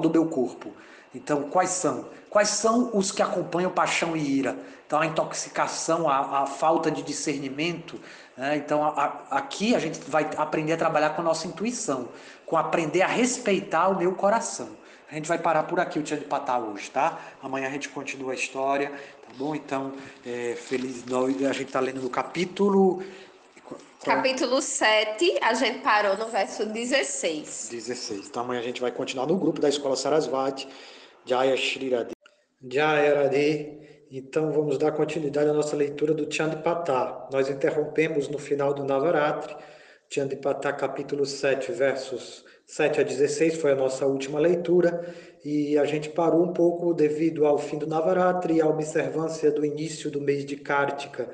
do 0.00 0.10
meu 0.10 0.26
corpo. 0.26 0.72
Então, 1.14 1.44
quais 1.44 1.70
são? 1.70 2.06
Quais 2.28 2.48
são 2.48 2.90
os 2.94 3.10
que 3.10 3.22
acompanham 3.22 3.70
paixão 3.70 4.14
e 4.14 4.20
ira? 4.20 4.58
Então, 4.86 5.00
a 5.00 5.06
intoxicação, 5.06 6.08
a, 6.08 6.42
a 6.42 6.46
falta 6.46 6.90
de 6.90 7.02
discernimento. 7.02 7.98
Né? 8.36 8.56
Então, 8.56 8.84
a, 8.84 8.88
a, 9.30 9.38
aqui 9.38 9.74
a 9.74 9.78
gente 9.78 9.98
vai 10.06 10.28
aprender 10.36 10.74
a 10.74 10.76
trabalhar 10.76 11.10
com 11.10 11.22
a 11.22 11.24
nossa 11.24 11.46
intuição, 11.46 12.08
com 12.44 12.56
aprender 12.56 13.02
a 13.02 13.06
respeitar 13.06 13.88
o 13.88 13.96
meu 13.96 14.14
coração. 14.14 14.68
A 15.10 15.14
gente 15.14 15.26
vai 15.26 15.38
parar 15.38 15.62
por 15.62 15.80
aqui 15.80 15.98
o 15.98 16.02
Tia 16.02 16.18
de 16.18 16.24
Patá 16.26 16.58
hoje, 16.58 16.90
tá? 16.90 17.18
Amanhã 17.42 17.68
a 17.68 17.70
gente 17.70 17.88
continua 17.88 18.32
a 18.32 18.34
história, 18.34 18.92
tá 19.28 19.34
bom? 19.36 19.54
Então, 19.54 19.92
é, 20.24 20.54
feliz. 20.54 21.04
A 21.48 21.52
gente 21.52 21.64
está 21.64 21.80
lendo 21.80 22.00
no 22.00 22.10
capítulo 22.10 23.02
Capítulo 24.04 24.62
7, 24.62 25.38
a 25.42 25.54
gente 25.54 25.80
parou 25.80 26.16
no 26.16 26.28
verso 26.28 26.64
16. 26.64 27.68
16. 27.70 28.28
Então 28.28 28.42
amanhã 28.42 28.60
a 28.60 28.62
gente 28.62 28.80
vai 28.80 28.92
continuar 28.92 29.26
no 29.26 29.36
grupo 29.36 29.60
da 29.60 29.68
Escola 29.68 29.96
Sarasvati, 29.96 30.68
Jaya 31.24 31.56
Shrirade. 31.56 32.12
Jaya 32.70 33.22
Radhe. 33.22 34.06
Então 34.10 34.52
vamos 34.52 34.78
dar 34.78 34.92
continuidade 34.92 35.50
à 35.50 35.52
nossa 35.52 35.76
leitura 35.76 36.14
do 36.14 36.32
Chandipatá. 36.32 37.28
Nós 37.32 37.50
interrompemos 37.50 38.28
no 38.28 38.38
final 38.38 38.72
do 38.72 38.84
Navaratri, 38.84 39.54
Chandipatá 40.08 40.72
capítulo 40.72 41.26
7, 41.26 41.72
versos 41.72 42.44
7 42.70 43.00
a 43.00 43.02
16 43.02 43.54
foi 43.54 43.72
a 43.72 43.74
nossa 43.74 44.04
última 44.04 44.38
leitura 44.38 45.02
e 45.42 45.78
a 45.78 45.86
gente 45.86 46.10
parou 46.10 46.44
um 46.44 46.52
pouco 46.52 46.92
devido 46.92 47.46
ao 47.46 47.56
fim 47.56 47.78
do 47.78 47.86
Navaratri 47.86 48.56
e 48.56 48.60
à 48.60 48.68
observância 48.68 49.50
do 49.50 49.64
início 49.64 50.10
do 50.10 50.20
mês 50.20 50.44
de 50.44 50.54
Kartika, 50.54 51.30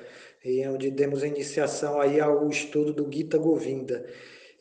onde 0.72 0.92
demos 0.92 1.24
iniciação 1.24 2.00
aí 2.00 2.20
ao 2.20 2.48
estudo 2.48 2.92
do 2.92 3.12
Gita 3.12 3.36
Govinda. 3.36 4.06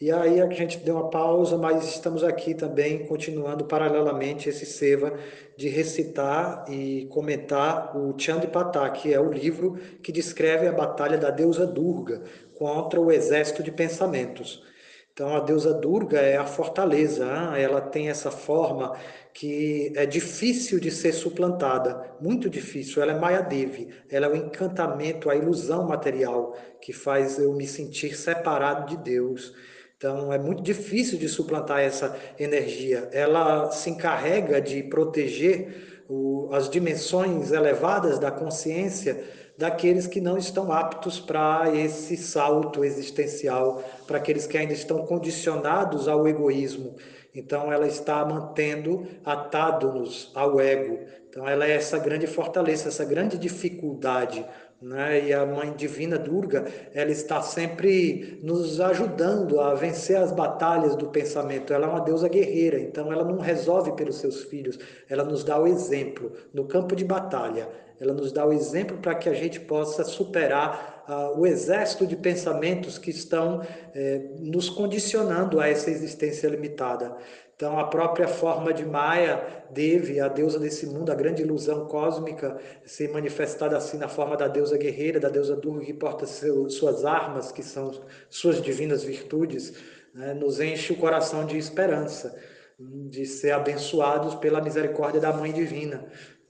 E 0.01 0.12
aí 0.12 0.41
a 0.41 0.49
gente 0.49 0.79
deu 0.79 0.95
uma 0.95 1.12
pausa, 1.12 1.59
mas 1.59 1.88
estamos 1.88 2.23
aqui 2.23 2.55
também 2.55 3.05
continuando 3.05 3.65
paralelamente 3.65 4.49
esse 4.49 4.65
seva 4.65 5.13
de 5.55 5.69
recitar 5.69 6.65
e 6.67 7.05
comentar 7.12 7.95
o 7.95 8.15
Chandipatá, 8.17 8.89
que 8.89 9.13
é 9.13 9.19
o 9.19 9.31
livro 9.31 9.77
que 10.01 10.12
descreve 10.12 10.67
a 10.67 10.73
batalha 10.73 11.19
da 11.19 11.29
deusa 11.29 11.67
Durga 11.67 12.23
contra 12.55 12.99
o 12.99 13.12
exército 13.12 13.62
de 13.62 13.71
pensamentos. 13.71 14.72
Então, 15.13 15.36
a 15.36 15.39
deusa 15.41 15.76
Durga 15.76 16.19
é 16.19 16.38
a 16.38 16.45
fortaleza, 16.45 17.23
ela 17.56 17.80
tem 17.80 18.10
essa 18.10 18.32
forma 18.32 18.97
que 19.32 19.93
é 19.95 20.08
difícil 20.08 20.80
de 20.80 20.89
ser 20.89 21.13
suplantada, 21.13 22.15
muito 22.19 22.49
difícil. 22.49 22.99
Ela 22.99 23.12
é 23.12 23.19
Maya 23.19 23.41
Devi, 23.41 23.89
ela 24.10 24.26
é 24.26 24.30
o 24.30 24.36
encantamento, 24.36 25.30
a 25.30 25.36
ilusão 25.36 25.88
material 25.88 26.58
que 26.82 26.91
faz 26.91 27.38
eu 27.38 27.54
me 27.54 27.67
sentir 27.67 28.17
separado 28.17 28.88
de 28.89 29.04
Deus. 29.04 29.54
Então, 29.95 30.34
é 30.34 30.39
muito 30.39 30.63
difícil 30.63 31.19
de 31.19 31.30
suplantar 31.30 31.82
essa 31.82 32.17
energia. 32.39 33.08
Ela 33.12 33.69
se 33.69 33.91
encarrega 33.91 34.60
de 34.60 34.82
proteger 34.82 36.04
as 36.52 36.67
dimensões 36.67 37.52
elevadas 37.52 38.17
da 38.17 38.32
consciência 38.32 39.23
daqueles 39.58 40.08
que 40.08 40.20
não 40.20 40.38
estão 40.38 40.72
aptos 40.72 41.20
para 41.20 41.72
esse 41.76 42.18
salto 42.18 42.84
existencial, 42.84 43.84
para 44.08 44.18
aqueles 44.18 44.48
que 44.48 44.58
ainda 44.58 44.74
estão 44.74 45.06
condicionados 45.06 46.08
ao 46.08 46.28
egoísmo. 46.28 46.96
Então, 47.36 47.72
ela 47.72 47.88
está 47.88 48.24
mantendo 48.26 49.08
atado-nos 49.26 50.32
ao 50.36 50.60
ego. 50.60 51.00
Então, 51.30 51.48
ela 51.48 51.66
é 51.66 51.72
essa 51.72 51.98
grande 51.98 52.28
fortaleza, 52.28 52.89
essa 52.89 53.06
grande 53.06 53.38
dificuldade. 53.39 54.46
Né? 54.80 55.28
E 55.28 55.34
a 55.34 55.46
Mãe 55.46 55.72
Divina 55.72 56.18
Durga, 56.20 56.66
ela 56.94 57.10
está 57.10 57.42
sempre 57.42 58.39
nos 58.44 58.80
ajudando 58.82 59.60
a 59.62 59.74
vencer 59.74 60.18
as 60.18 60.32
batalhas 60.32 60.96
do 60.96 61.08
pensamento. 61.08 61.74
Ela 61.74 61.88
é 61.88 61.89
uma 61.89 62.02
deusa 62.02 62.28
guerreira, 62.28 62.80
então 62.80 63.12
ela 63.12 63.24
não 63.24 63.38
resolve 63.38 63.94
pelos 63.94 64.18
seus 64.18 64.44
filhos, 64.44 64.78
ela 65.10 65.24
nos 65.24 65.44
dá 65.44 65.58
o 65.58 65.66
exemplo 65.66 66.34
no 66.54 66.66
campo 66.66 66.96
de 66.96 67.06
batalha 67.06 67.70
ela 68.04 68.13
nos 68.13 68.32
dá 68.32 68.46
o 68.46 68.54
exemplo 68.54 68.98
para 68.98 69.16
que 69.16 69.30
a 69.30 69.34
gente 69.34 69.60
possa 69.60 70.04
superar 70.04 71.04
uh, 71.08 71.39
o 71.39 71.48
exército 71.48 72.06
de 72.06 72.16
pensamentos 72.16 72.98
que 72.98 73.10
estão 73.10 73.62
eh, 73.96 74.22
nos 74.39 74.70
condicionando 74.70 75.60
a 75.60 75.68
essa 75.68 75.89
existência 75.89 76.48
limitada. 76.48 77.16
Então, 77.56 77.80
a 77.80 77.86
própria 77.86 78.28
forma 78.28 78.74
de 78.74 78.84
Maya, 78.84 79.63
Devi, 79.70 80.20
a 80.20 80.28
deusa 80.28 80.60
desse 80.60 80.88
mundo, 80.88 81.12
a 81.12 81.16
grande 81.16 81.44
ilusão 81.44 81.86
cósmica, 81.86 82.58
se 82.84 83.08
manifestada 83.08 83.78
assim 83.78 83.98
na 83.98 84.08
forma 84.08 84.36
da 84.36 84.48
deusa 84.48 84.78
guerreira, 84.78 85.20
da 85.20 85.30
deusa 85.30 85.56
Durga, 85.56 85.86
que 85.86 85.94
porta 85.94 86.26
seu, 86.26 86.70
suas 86.70 87.06
armas, 87.06 87.52
que 87.52 87.63
são 87.63 87.92
suas 88.30 88.62
divinas 88.62 89.04
virtudes, 89.04 89.74
né, 90.13 90.34
nos 90.34 90.60
enche 90.60 90.94
o 90.94 90.98
coração 90.98 91.46
de 91.46 91.58
esperança, 91.58 92.36
de 92.78 93.26
ser 93.26 93.52
abençoados 93.52 94.36
pela 94.36 94.60
misericórdia 94.60 95.22
da 95.22 95.32
Mãe 95.32 95.54
Divina. 95.54 96.06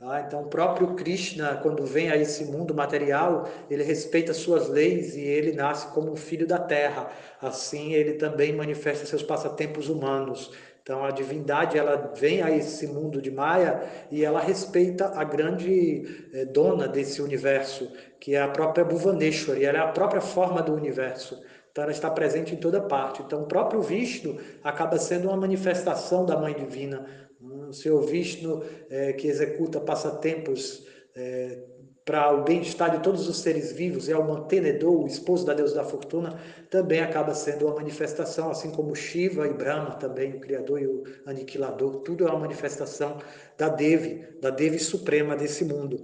Ah, 0.05 0.19
então, 0.19 0.41
o 0.41 0.47
próprio 0.47 0.95
Krishna, 0.95 1.55
quando 1.61 1.85
vem 1.85 2.11
a 2.11 2.17
esse 2.17 2.43
mundo 2.45 2.75
material, 2.75 3.47
ele 3.69 3.83
respeita 3.83 4.33
suas 4.33 4.67
leis 4.67 5.15
e 5.15 5.21
ele 5.21 5.53
nasce 5.53 5.87
como 5.93 6.11
um 6.11 6.15
filho 6.15 6.45
da 6.45 6.59
terra. 6.59 7.09
Assim, 7.41 7.93
ele 7.93 8.13
também 8.15 8.51
manifesta 8.53 9.05
seus 9.05 9.23
passatempos 9.23 9.87
humanos. 9.87 10.51
Então, 10.81 11.05
a 11.05 11.11
divindade 11.11 11.77
ela 11.77 12.11
vem 12.17 12.41
a 12.41 12.51
esse 12.51 12.85
mundo 12.85 13.21
de 13.21 13.31
Maya 13.31 13.81
e 14.11 14.25
ela 14.25 14.41
respeita 14.41 15.13
a 15.15 15.23
grande 15.23 16.29
eh, 16.33 16.43
dona 16.43 16.85
desse 16.85 17.21
universo, 17.21 17.89
que 18.19 18.35
é 18.35 18.41
a 18.41 18.49
própria 18.49 18.83
Bhuvaneshwari, 18.83 19.63
ela 19.63 19.77
é 19.77 19.81
a 19.81 19.87
própria 19.87 20.19
forma 20.19 20.61
do 20.61 20.73
universo. 20.73 21.41
Então, 21.71 21.85
ela 21.85 21.93
está 21.93 22.09
presente 22.09 22.53
em 22.53 22.57
toda 22.57 22.81
parte. 22.81 23.21
Então, 23.21 23.43
o 23.43 23.47
próprio 23.47 23.81
Vishnu 23.81 24.37
acaba 24.61 24.99
sendo 24.99 25.29
uma 25.29 25.37
manifestação 25.37 26.25
da 26.25 26.37
Mãe 26.37 26.53
Divina 26.53 27.22
o 27.69 27.73
Senhor 27.73 28.01
Vishnu, 28.01 28.63
é, 28.89 29.13
que 29.13 29.27
executa 29.27 29.79
passatempos 29.79 30.85
é, 31.15 31.59
para 32.05 32.33
o 32.33 32.43
bem-estar 32.43 32.91
de 32.91 33.01
todos 33.01 33.29
os 33.29 33.37
seres 33.37 33.71
vivos, 33.71 34.09
é 34.09 34.17
o 34.17 34.27
mantenedor, 34.27 35.03
o 35.03 35.07
esposo 35.07 35.45
da 35.45 35.53
deusa 35.53 35.75
da 35.75 35.83
fortuna, 35.83 36.37
também 36.69 36.99
acaba 36.99 37.33
sendo 37.33 37.65
uma 37.65 37.75
manifestação, 37.75 38.49
assim 38.51 38.71
como 38.71 38.95
Shiva 38.95 39.47
e 39.47 39.53
Brahma 39.53 39.91
também, 39.91 40.33
o 40.33 40.39
criador 40.39 40.81
e 40.81 40.87
o 40.87 41.03
aniquilador, 41.25 42.01
tudo 42.01 42.27
é 42.27 42.29
uma 42.29 42.39
manifestação 42.39 43.17
da 43.57 43.69
Devi, 43.69 44.27
da 44.41 44.49
Devi 44.49 44.79
suprema 44.79 45.35
desse 45.35 45.63
mundo. 45.63 46.01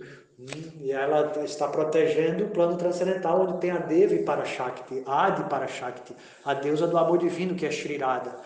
E 0.79 0.89
ela 0.93 1.33
está 1.43 1.67
protegendo 1.67 2.45
o 2.45 2.49
plano 2.49 2.77
transcendental, 2.77 3.41
onde 3.41 3.59
tem 3.59 3.71
a 3.71 3.77
Devi 3.77 4.19
para 4.19 4.45
Shakti, 4.45 5.03
Adi 5.05 5.43
para 5.49 5.67
Shakti, 5.67 6.15
a 6.45 6.53
deusa 6.53 6.87
do 6.87 6.97
amor 6.97 7.17
divino, 7.17 7.55
que 7.55 7.65
é 7.65 7.71
Shri 7.71 7.97
Radha. 7.97 8.37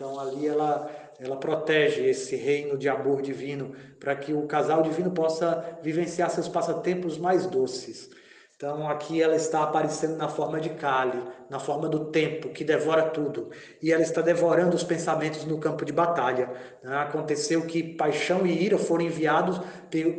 Então 0.00 0.18
ali 0.18 0.48
ela 0.48 0.90
ela 1.20 1.36
protege 1.36 2.08
esse 2.08 2.34
reino 2.34 2.78
de 2.78 2.88
amor 2.88 3.20
divino 3.20 3.74
para 3.98 4.16
que 4.16 4.32
o 4.32 4.46
casal 4.46 4.80
divino 4.80 5.10
possa 5.10 5.78
vivenciar 5.82 6.30
seus 6.30 6.48
passatempos 6.48 7.18
mais 7.18 7.44
doces. 7.44 8.08
Então 8.56 8.88
aqui 8.88 9.22
ela 9.22 9.36
está 9.36 9.62
aparecendo 9.62 10.16
na 10.16 10.28
forma 10.28 10.58
de 10.58 10.70
Kali, 10.70 11.22
na 11.50 11.58
forma 11.58 11.88
do 11.88 12.06
tempo 12.06 12.48
que 12.48 12.64
devora 12.64 13.02
tudo, 13.02 13.50
e 13.82 13.92
ela 13.92 14.02
está 14.02 14.22
devorando 14.22 14.74
os 14.74 14.82
pensamentos 14.82 15.44
no 15.44 15.58
campo 15.58 15.84
de 15.84 15.92
batalha. 15.92 16.50
Aconteceu 16.82 17.66
que 17.66 17.82
paixão 17.82 18.46
e 18.46 18.64
ira 18.64 18.78
foram 18.78 19.04
enviados 19.04 19.60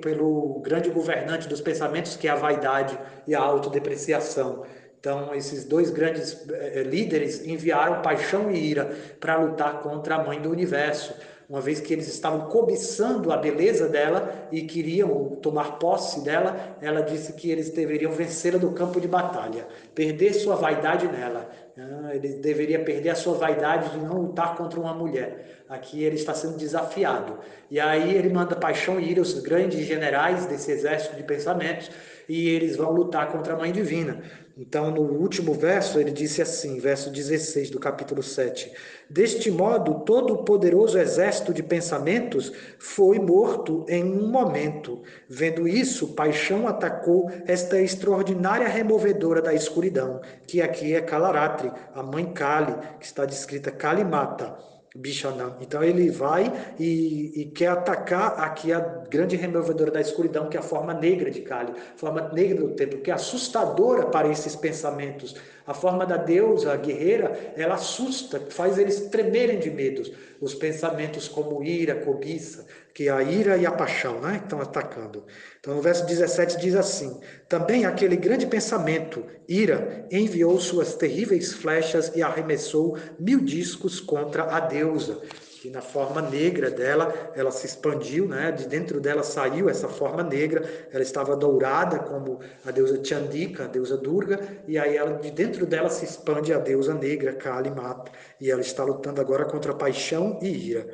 pelo 0.02 0.60
grande 0.60 0.91
governante 0.91 1.48
dos 1.48 1.62
pensamentos, 1.62 2.15
que 2.15 2.28
é 2.28 2.32
a 2.32 2.36
vaidade 2.36 2.98
e 3.26 3.34
a 3.34 3.39
autodepreciação. 3.39 4.63
Então, 5.01 5.33
esses 5.33 5.65
dois 5.65 5.89
grandes 5.89 6.47
eh, 6.47 6.83
líderes 6.83 7.43
enviaram 7.43 8.03
paixão 8.03 8.51
e 8.51 8.69
ira 8.69 8.95
para 9.19 9.35
lutar 9.35 9.81
contra 9.81 10.13
a 10.13 10.23
mãe 10.23 10.39
do 10.39 10.51
universo, 10.51 11.15
uma 11.49 11.59
vez 11.59 11.81
que 11.81 11.91
eles 11.91 12.07
estavam 12.07 12.47
cobiçando 12.47 13.31
a 13.31 13.35
beleza 13.35 13.89
dela 13.89 14.47
e 14.51 14.61
queriam 14.61 15.37
tomar 15.41 15.79
posse 15.79 16.23
dela, 16.23 16.77
ela 16.79 17.01
disse 17.01 17.33
que 17.33 17.49
eles 17.49 17.71
deveriam 17.71 18.11
vencê-la 18.11 18.59
no 18.59 18.71
campo 18.73 19.01
de 19.01 19.07
batalha, 19.07 19.67
perder 19.95 20.33
sua 20.33 20.55
vaidade 20.55 21.07
nela. 21.07 21.49
Ah, 21.77 22.15
ele 22.15 22.35
deveria 22.35 22.79
perder 22.83 23.09
a 23.09 23.15
sua 23.15 23.33
vaidade 23.33 23.89
de 23.89 23.97
não 23.97 24.21
lutar 24.21 24.55
contra 24.55 24.79
uma 24.79 24.93
mulher. 24.93 25.63
Aqui 25.67 26.03
ele 26.03 26.15
está 26.15 26.33
sendo 26.33 26.57
desafiado. 26.57 27.39
E 27.69 27.79
aí 27.79 28.15
ele 28.15 28.29
manda 28.29 28.55
paixão 28.55 28.99
e 28.99 29.09
ira 29.09 29.21
os 29.21 29.33
grandes 29.39 29.85
generais 29.85 30.45
desse 30.45 30.71
exército 30.71 31.15
de 31.15 31.23
pensamentos 31.23 31.89
e 32.29 32.47
eles 32.49 32.77
vão 32.77 32.91
lutar 32.91 33.29
contra 33.29 33.55
a 33.55 33.57
mãe 33.57 33.73
divina. 33.73 34.21
Então, 34.62 34.91
no 34.91 35.02
último 35.02 35.56
verso, 35.56 36.00
ele 36.00 36.12
disse 36.12 36.39
assim, 36.39 36.80
verso 36.80 37.10
16 37.10 37.71
do 37.71 37.80
capítulo 37.80 38.21
7: 38.21 38.71
Deste 39.10 39.50
modo, 39.50 40.06
todo 40.06 40.36
o 40.36 40.43
poderoso 40.43 41.00
exército 41.00 41.52
de 41.52 41.63
pensamentos 41.63 42.54
foi 42.78 43.17
morto 43.17 43.84
em 43.89 44.04
um 44.04 44.28
momento. 44.28 45.02
Vendo 45.28 45.67
isso, 45.67 46.10
paixão 46.10 46.67
atacou 46.67 47.32
esta 47.47 47.82
extraordinária 47.82 48.67
removedora 48.67 49.41
da 49.41 49.52
escuridão, 49.52 50.21
que 50.45 50.62
aqui 50.62 50.93
é 50.93 51.02
Kalaratri, 51.02 51.71
a 51.95 52.04
mãe 52.04 52.32
Kali, 52.32 52.76
que 53.00 53.06
está 53.08 53.26
descrita 53.26 53.71
Kalimata. 53.71 54.70
Bishanam. 54.93 55.56
Então 55.62 55.82
ele 55.82 56.10
vai 56.12 56.51
e, 56.77 57.32
e, 57.41 57.45
quer 57.45 57.67
atacar 57.67 58.38
aqui 58.39 58.73
a 58.73 58.80
grande 58.80 59.38
removedora 59.38 59.89
da 59.89 60.01
escuridão, 60.01 60.49
que 60.49 60.58
é 60.58 60.60
a 60.60 60.63
forma 60.63 60.93
negra 60.93 61.32
de 61.32 61.41
Kali, 61.41 61.73
forma 61.95 62.30
negra 62.34 62.60
do 62.60 62.75
templo, 62.75 62.99
que 62.99 63.10
é 63.10 63.13
assustadora 63.13 64.08
para 64.08 64.27
esses 64.27 64.54
pensamentos. 64.54 65.36
A 65.65 65.74
forma 65.74 66.06
da 66.06 66.17
deusa, 66.17 66.76
guerreira, 66.76 67.54
ela 67.56 67.76
assusta, 67.76 68.39
faz 68.50 68.78
eles 68.78 69.02
tremerem 69.10 69.60
de 69.60 69.69
medos. 69.69 70.12
Os 70.39 70.56
pensamentos 70.56 71.28
como 71.28 71.63
ira, 71.63 71.95
cobiça, 71.95 72.65
que 72.93 73.08
é 73.08 73.12
a 73.12 73.21
ira 73.21 73.58
e 73.58 73.65
a 73.65 73.71
paixão, 73.71 74.19
né? 74.21 74.41
Estão 74.43 74.60
atacando. 74.60 75.26
Então, 75.60 75.76
no 75.76 75.82
verso 75.82 76.06
17 76.06 76.58
diz 76.58 76.76
assim: 76.76 77.19
Também 77.47 77.86
aquele 77.86 78.15
grande 78.15 78.47
pensamento, 78.47 79.24
ira, 79.47 80.08
enviou 80.12 80.60
suas 80.60 80.95
terríveis 80.95 81.54
flechas 81.54 82.12
e 82.15 82.24
arremessou 82.24 82.97
mil 83.19 83.39
discos 83.39 84.00
contra 84.00 84.43
a 84.56 84.60
deusa. 84.60 85.21
Que 85.62 85.69
na 85.69 85.80
forma 85.80 86.24
negra 86.24 86.71
dela, 86.71 87.32
ela 87.36 87.52
se 87.52 87.67
expandiu, 87.67 88.28
né? 88.28 88.52
De 88.52 88.67
dentro 88.67 89.00
dela 89.00 89.21
saiu 89.21 89.69
essa 89.69 89.88
forma 89.88 90.24
negra, 90.24 90.67
ela 90.91 91.04
estava 91.04 91.36
dourada 91.36 92.00
como 92.00 92.39
a 92.65 92.71
deusa 92.71 93.00
Chandika, 93.04 93.65
a 93.65 93.67
deusa 93.67 93.95
Durga, 93.95 94.39
e 94.67 94.76
aí 94.80 94.97
ela, 94.97 95.19
de 95.19 95.30
dentro 95.30 95.67
dela 95.67 95.88
se 95.88 96.04
expande 96.04 96.52
a 96.52 96.58
deusa 96.58 96.95
negra, 96.95 97.34
Kali 97.34 97.69
Mata, 97.69 98.12
e 98.39 98.50
ela 98.50 98.62
está 98.62 98.84
lutando 98.84 99.21
agora 99.21 99.45
contra 99.45 99.71
paixão 99.71 100.39
e 100.41 100.47
ira. 100.47 100.89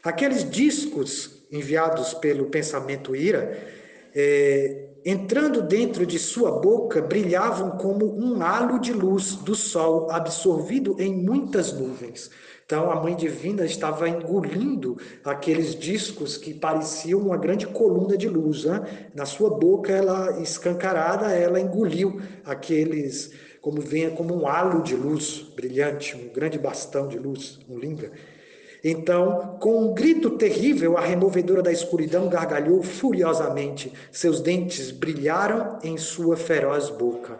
Aqueles 0.00 0.48
discos 0.48 1.44
enviados 1.50 2.14
pelo 2.14 2.46
pensamento 2.46 3.16
ira, 3.16 3.58
é, 4.14 4.90
entrando 5.04 5.60
dentro 5.60 6.06
de 6.06 6.20
sua 6.20 6.52
boca, 6.52 7.02
brilhavam 7.02 7.72
como 7.72 8.16
um 8.16 8.40
halo 8.40 8.78
de 8.78 8.92
luz 8.92 9.34
do 9.34 9.56
sol 9.56 10.08
absorvido 10.08 10.94
em 11.00 11.12
muitas 11.12 11.72
nuvens. 11.72 12.30
Então 12.64 12.90
a 12.90 12.96
Mãe 12.96 13.14
Divina 13.14 13.64
estava 13.64 14.08
engolindo 14.08 14.96
aqueles 15.22 15.74
discos 15.74 16.38
que 16.38 16.54
pareciam 16.54 17.20
uma 17.20 17.36
grande 17.36 17.66
coluna 17.66 18.16
de 18.16 18.28
luz. 18.28 18.64
Né? 18.64 19.10
Na 19.14 19.26
sua 19.26 19.50
boca, 19.50 19.92
ela 19.92 20.40
escancarada, 20.40 21.30
ela 21.30 21.60
engoliu 21.60 22.20
aqueles, 22.44 23.32
como 23.60 23.82
venha 23.82 24.10
como 24.10 24.34
um 24.34 24.46
halo 24.46 24.82
de 24.82 24.96
luz 24.96 25.40
brilhante, 25.54 26.16
um 26.16 26.32
grande 26.32 26.58
bastão 26.58 27.06
de 27.06 27.18
luz, 27.18 27.58
um 27.68 27.78
linga. 27.78 28.10
Então, 28.82 29.56
com 29.60 29.82
um 29.82 29.94
grito 29.94 30.30
terrível, 30.36 30.96
a 30.98 31.00
removedora 31.00 31.62
da 31.62 31.72
escuridão 31.72 32.28
gargalhou 32.28 32.82
furiosamente. 32.82 33.92
Seus 34.12 34.40
dentes 34.40 34.90
brilharam 34.90 35.78
em 35.82 35.96
sua 35.96 36.36
feroz 36.36 36.90
boca. 36.90 37.38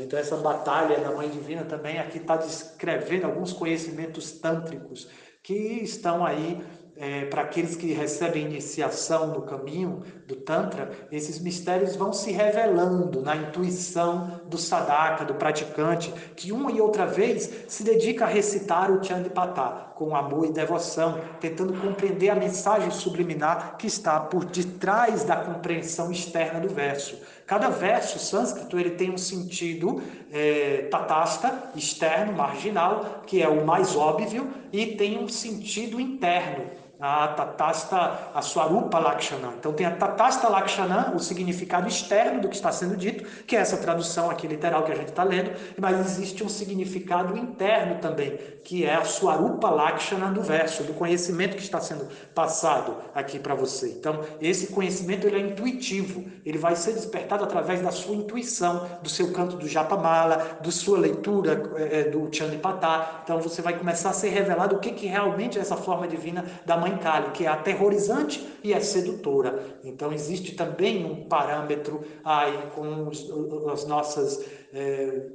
Então, 0.00 0.18
essa 0.18 0.36
batalha 0.36 0.98
da 1.00 1.10
Mãe 1.10 1.28
Divina 1.28 1.64
também 1.64 1.98
aqui 1.98 2.18
está 2.18 2.36
descrevendo 2.36 3.26
alguns 3.26 3.52
conhecimentos 3.52 4.32
tântricos 4.32 5.08
que 5.42 5.54
estão 5.82 6.24
aí 6.24 6.62
é, 6.96 7.24
para 7.26 7.42
aqueles 7.42 7.74
que 7.74 7.92
recebem 7.92 8.44
iniciação 8.44 9.28
no 9.28 9.42
caminho 9.42 10.02
do 10.32 10.36
Tantra, 10.36 10.90
esses 11.10 11.38
mistérios 11.38 11.94
vão 11.94 12.12
se 12.12 12.32
revelando 12.32 13.20
na 13.20 13.36
intuição 13.36 14.40
do 14.46 14.56
sadhaka, 14.56 15.24
do 15.24 15.34
praticante, 15.34 16.12
que 16.34 16.50
uma 16.50 16.72
e 16.72 16.80
outra 16.80 17.06
vez 17.06 17.64
se 17.68 17.84
dedica 17.84 18.24
a 18.24 18.28
recitar 18.28 18.90
o 18.90 19.04
Chandipatá 19.04 19.92
com 19.94 20.16
amor 20.16 20.46
e 20.46 20.52
devoção, 20.52 21.20
tentando 21.38 21.74
compreender 21.74 22.30
a 22.30 22.34
mensagem 22.34 22.90
subliminar 22.90 23.76
que 23.76 23.86
está 23.86 24.18
por 24.18 24.44
detrás 24.44 25.22
da 25.22 25.36
compreensão 25.36 26.10
externa 26.10 26.58
do 26.60 26.68
verso. 26.68 27.20
Cada 27.46 27.68
verso 27.68 28.18
sânscrito 28.18 28.78
ele 28.78 28.92
tem 28.92 29.10
um 29.10 29.18
sentido 29.18 30.02
é, 30.32 30.88
tatasta, 30.90 31.70
externo, 31.76 32.32
marginal, 32.32 33.22
que 33.26 33.42
é 33.42 33.48
o 33.48 33.64
mais 33.64 33.94
óbvio, 33.94 34.48
e 34.72 34.96
tem 34.96 35.22
um 35.22 35.28
sentido 35.28 36.00
interno, 36.00 36.64
a 37.02 37.26
Tatasta, 37.26 38.30
a 38.32 38.40
Swarupa 38.40 39.00
Lakshana. 39.00 39.52
Então 39.58 39.72
tem 39.72 39.84
a 39.84 39.90
Tatasta 39.90 40.48
Lakshana, 40.48 41.12
o 41.16 41.18
significado 41.18 41.88
externo 41.88 42.40
do 42.40 42.48
que 42.48 42.54
está 42.54 42.70
sendo 42.70 42.96
dito, 42.96 43.24
que 43.44 43.56
é 43.56 43.58
essa 43.58 43.76
tradução 43.76 44.30
aqui 44.30 44.46
literal 44.46 44.84
que 44.84 44.92
a 44.92 44.94
gente 44.94 45.08
está 45.08 45.24
lendo, 45.24 45.50
mas 45.76 45.98
existe 45.98 46.44
um 46.44 46.48
significado 46.48 47.36
interno 47.36 47.96
também, 48.00 48.38
que 48.62 48.86
é 48.86 48.94
a 48.94 49.04
Swarupa 49.04 49.68
Lakshana 49.68 50.30
do 50.30 50.42
verso, 50.42 50.84
do 50.84 50.94
conhecimento 50.94 51.56
que 51.56 51.62
está 51.62 51.80
sendo 51.80 52.06
passado 52.32 52.96
aqui 53.12 53.40
para 53.40 53.56
você. 53.56 53.88
Então 53.98 54.20
esse 54.40 54.68
conhecimento 54.68 55.26
ele 55.26 55.36
é 55.36 55.40
intuitivo, 55.40 56.24
ele 56.46 56.58
vai 56.58 56.76
ser 56.76 56.92
despertado 56.92 57.42
através 57.42 57.82
da 57.82 57.90
sua 57.90 58.14
intuição, 58.14 58.88
do 59.02 59.08
seu 59.08 59.32
canto 59.32 59.56
do 59.56 59.66
Japamala, 59.66 60.58
da 60.62 60.70
sua 60.70 60.98
leitura 60.98 61.68
é, 61.78 62.04
do 62.04 62.32
Chanipatá. 62.32 63.22
Então 63.24 63.40
você 63.40 63.60
vai 63.60 63.76
começar 63.76 64.10
a 64.10 64.12
ser 64.12 64.28
revelado 64.28 64.76
o 64.76 64.78
que, 64.78 64.92
que 64.92 65.08
realmente 65.08 65.58
é 65.58 65.60
essa 65.60 65.76
forma 65.76 66.06
divina 66.06 66.44
da 66.64 66.76
mãe 66.76 66.91
Kali, 66.98 67.30
que 67.32 67.44
é 67.44 67.48
aterrorizante 67.48 68.46
e 68.62 68.72
é 68.72 68.80
sedutora. 68.80 69.78
Então 69.84 70.12
existe 70.12 70.54
também 70.54 71.04
um 71.04 71.24
parâmetro 71.24 72.02
aí 72.24 72.70
com 72.74 73.08
os, 73.08 73.30
as 73.72 73.86
nossas 73.86 74.44
é, 74.72 75.26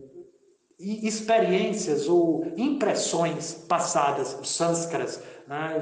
experiências 0.79 2.07
ou 2.07 2.45
impressões 2.55 3.53
passadas, 3.67 4.37
os 4.39 4.49
sanskaras, 4.49 5.21
né, 5.47 5.79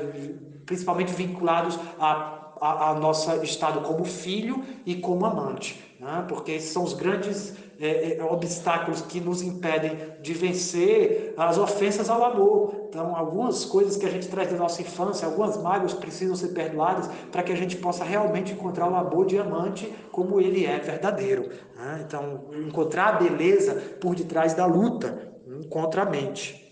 principalmente 0.66 1.12
vinculados 1.14 1.78
a, 2.00 2.54
a, 2.62 2.90
a 2.92 2.96
nosso 2.96 3.30
estado 3.44 3.82
como 3.82 4.06
filho 4.06 4.64
e 4.86 4.96
como 4.96 5.26
amante, 5.26 5.98
né, 6.00 6.26
porque 6.28 6.54
esses 6.54 6.72
são 6.72 6.84
os 6.84 6.94
grandes 6.94 7.54
é, 7.80 8.18
é, 8.18 8.24
obstáculos 8.24 9.02
que 9.02 9.20
nos 9.20 9.42
impedem 9.42 9.98
de 10.22 10.34
vencer 10.34 11.34
as 11.38 11.58
ofensas 11.58 12.10
ao 12.10 12.24
amor. 12.24 12.88
Então, 12.90 13.16
algumas 13.16 13.66
coisas 13.66 13.98
que 13.98 14.06
a 14.06 14.10
gente 14.10 14.28
traz 14.28 14.50
da 14.50 14.58
nossa 14.58 14.82
infância, 14.82 15.28
algumas 15.28 15.58
mágoas 15.62 15.94
precisam 15.94 16.36
ser 16.36 16.50
perdoadas 16.50 17.10
para 17.32 17.44
que 17.44 17.52
a 17.52 17.56
gente 17.56 17.76
possa 17.78 18.04
realmente 18.04 18.54
encontrar 18.54 18.90
o 18.90 18.96
amor 18.96 19.26
diamante 19.26 19.94
como 20.12 20.40
ele 20.40 20.66
é 20.66 20.80
verdadeiro. 20.80 21.50
Né? 21.76 22.04
Então, 22.06 22.46
encontrar 22.66 23.16
a 23.16 23.20
beleza 23.20 23.76
por 24.00 24.16
detrás 24.16 24.54
da 24.54 24.66
luta 24.66 25.34
contra 25.70 26.04
a 26.04 26.06
mente. 26.06 26.66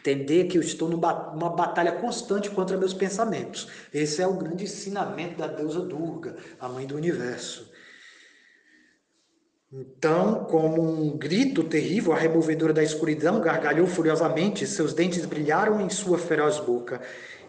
Entender 0.00 0.46
que 0.46 0.58
eu 0.58 0.62
estou 0.62 0.88
numa 0.88 1.50
batalha 1.50 1.92
constante 1.92 2.50
contra 2.50 2.76
meus 2.76 2.92
pensamentos. 2.92 3.68
Esse 3.94 4.20
é 4.20 4.26
o 4.26 4.34
grande 4.34 4.64
ensinamento 4.64 5.38
da 5.38 5.46
deusa 5.46 5.80
Durga, 5.80 6.34
a 6.58 6.68
mãe 6.68 6.84
do 6.84 6.96
universo. 6.96 7.71
Então, 9.74 10.44
como 10.44 10.82
um 10.82 11.16
grito 11.16 11.64
terrível, 11.64 12.12
a 12.12 12.18
removedora 12.18 12.74
da 12.74 12.82
escuridão 12.82 13.40
gargalhou 13.40 13.86
furiosamente, 13.86 14.66
seus 14.66 14.92
dentes 14.92 15.24
brilharam 15.24 15.80
em 15.80 15.88
sua 15.88 16.18
feroz 16.18 16.60
boca. 16.60 17.00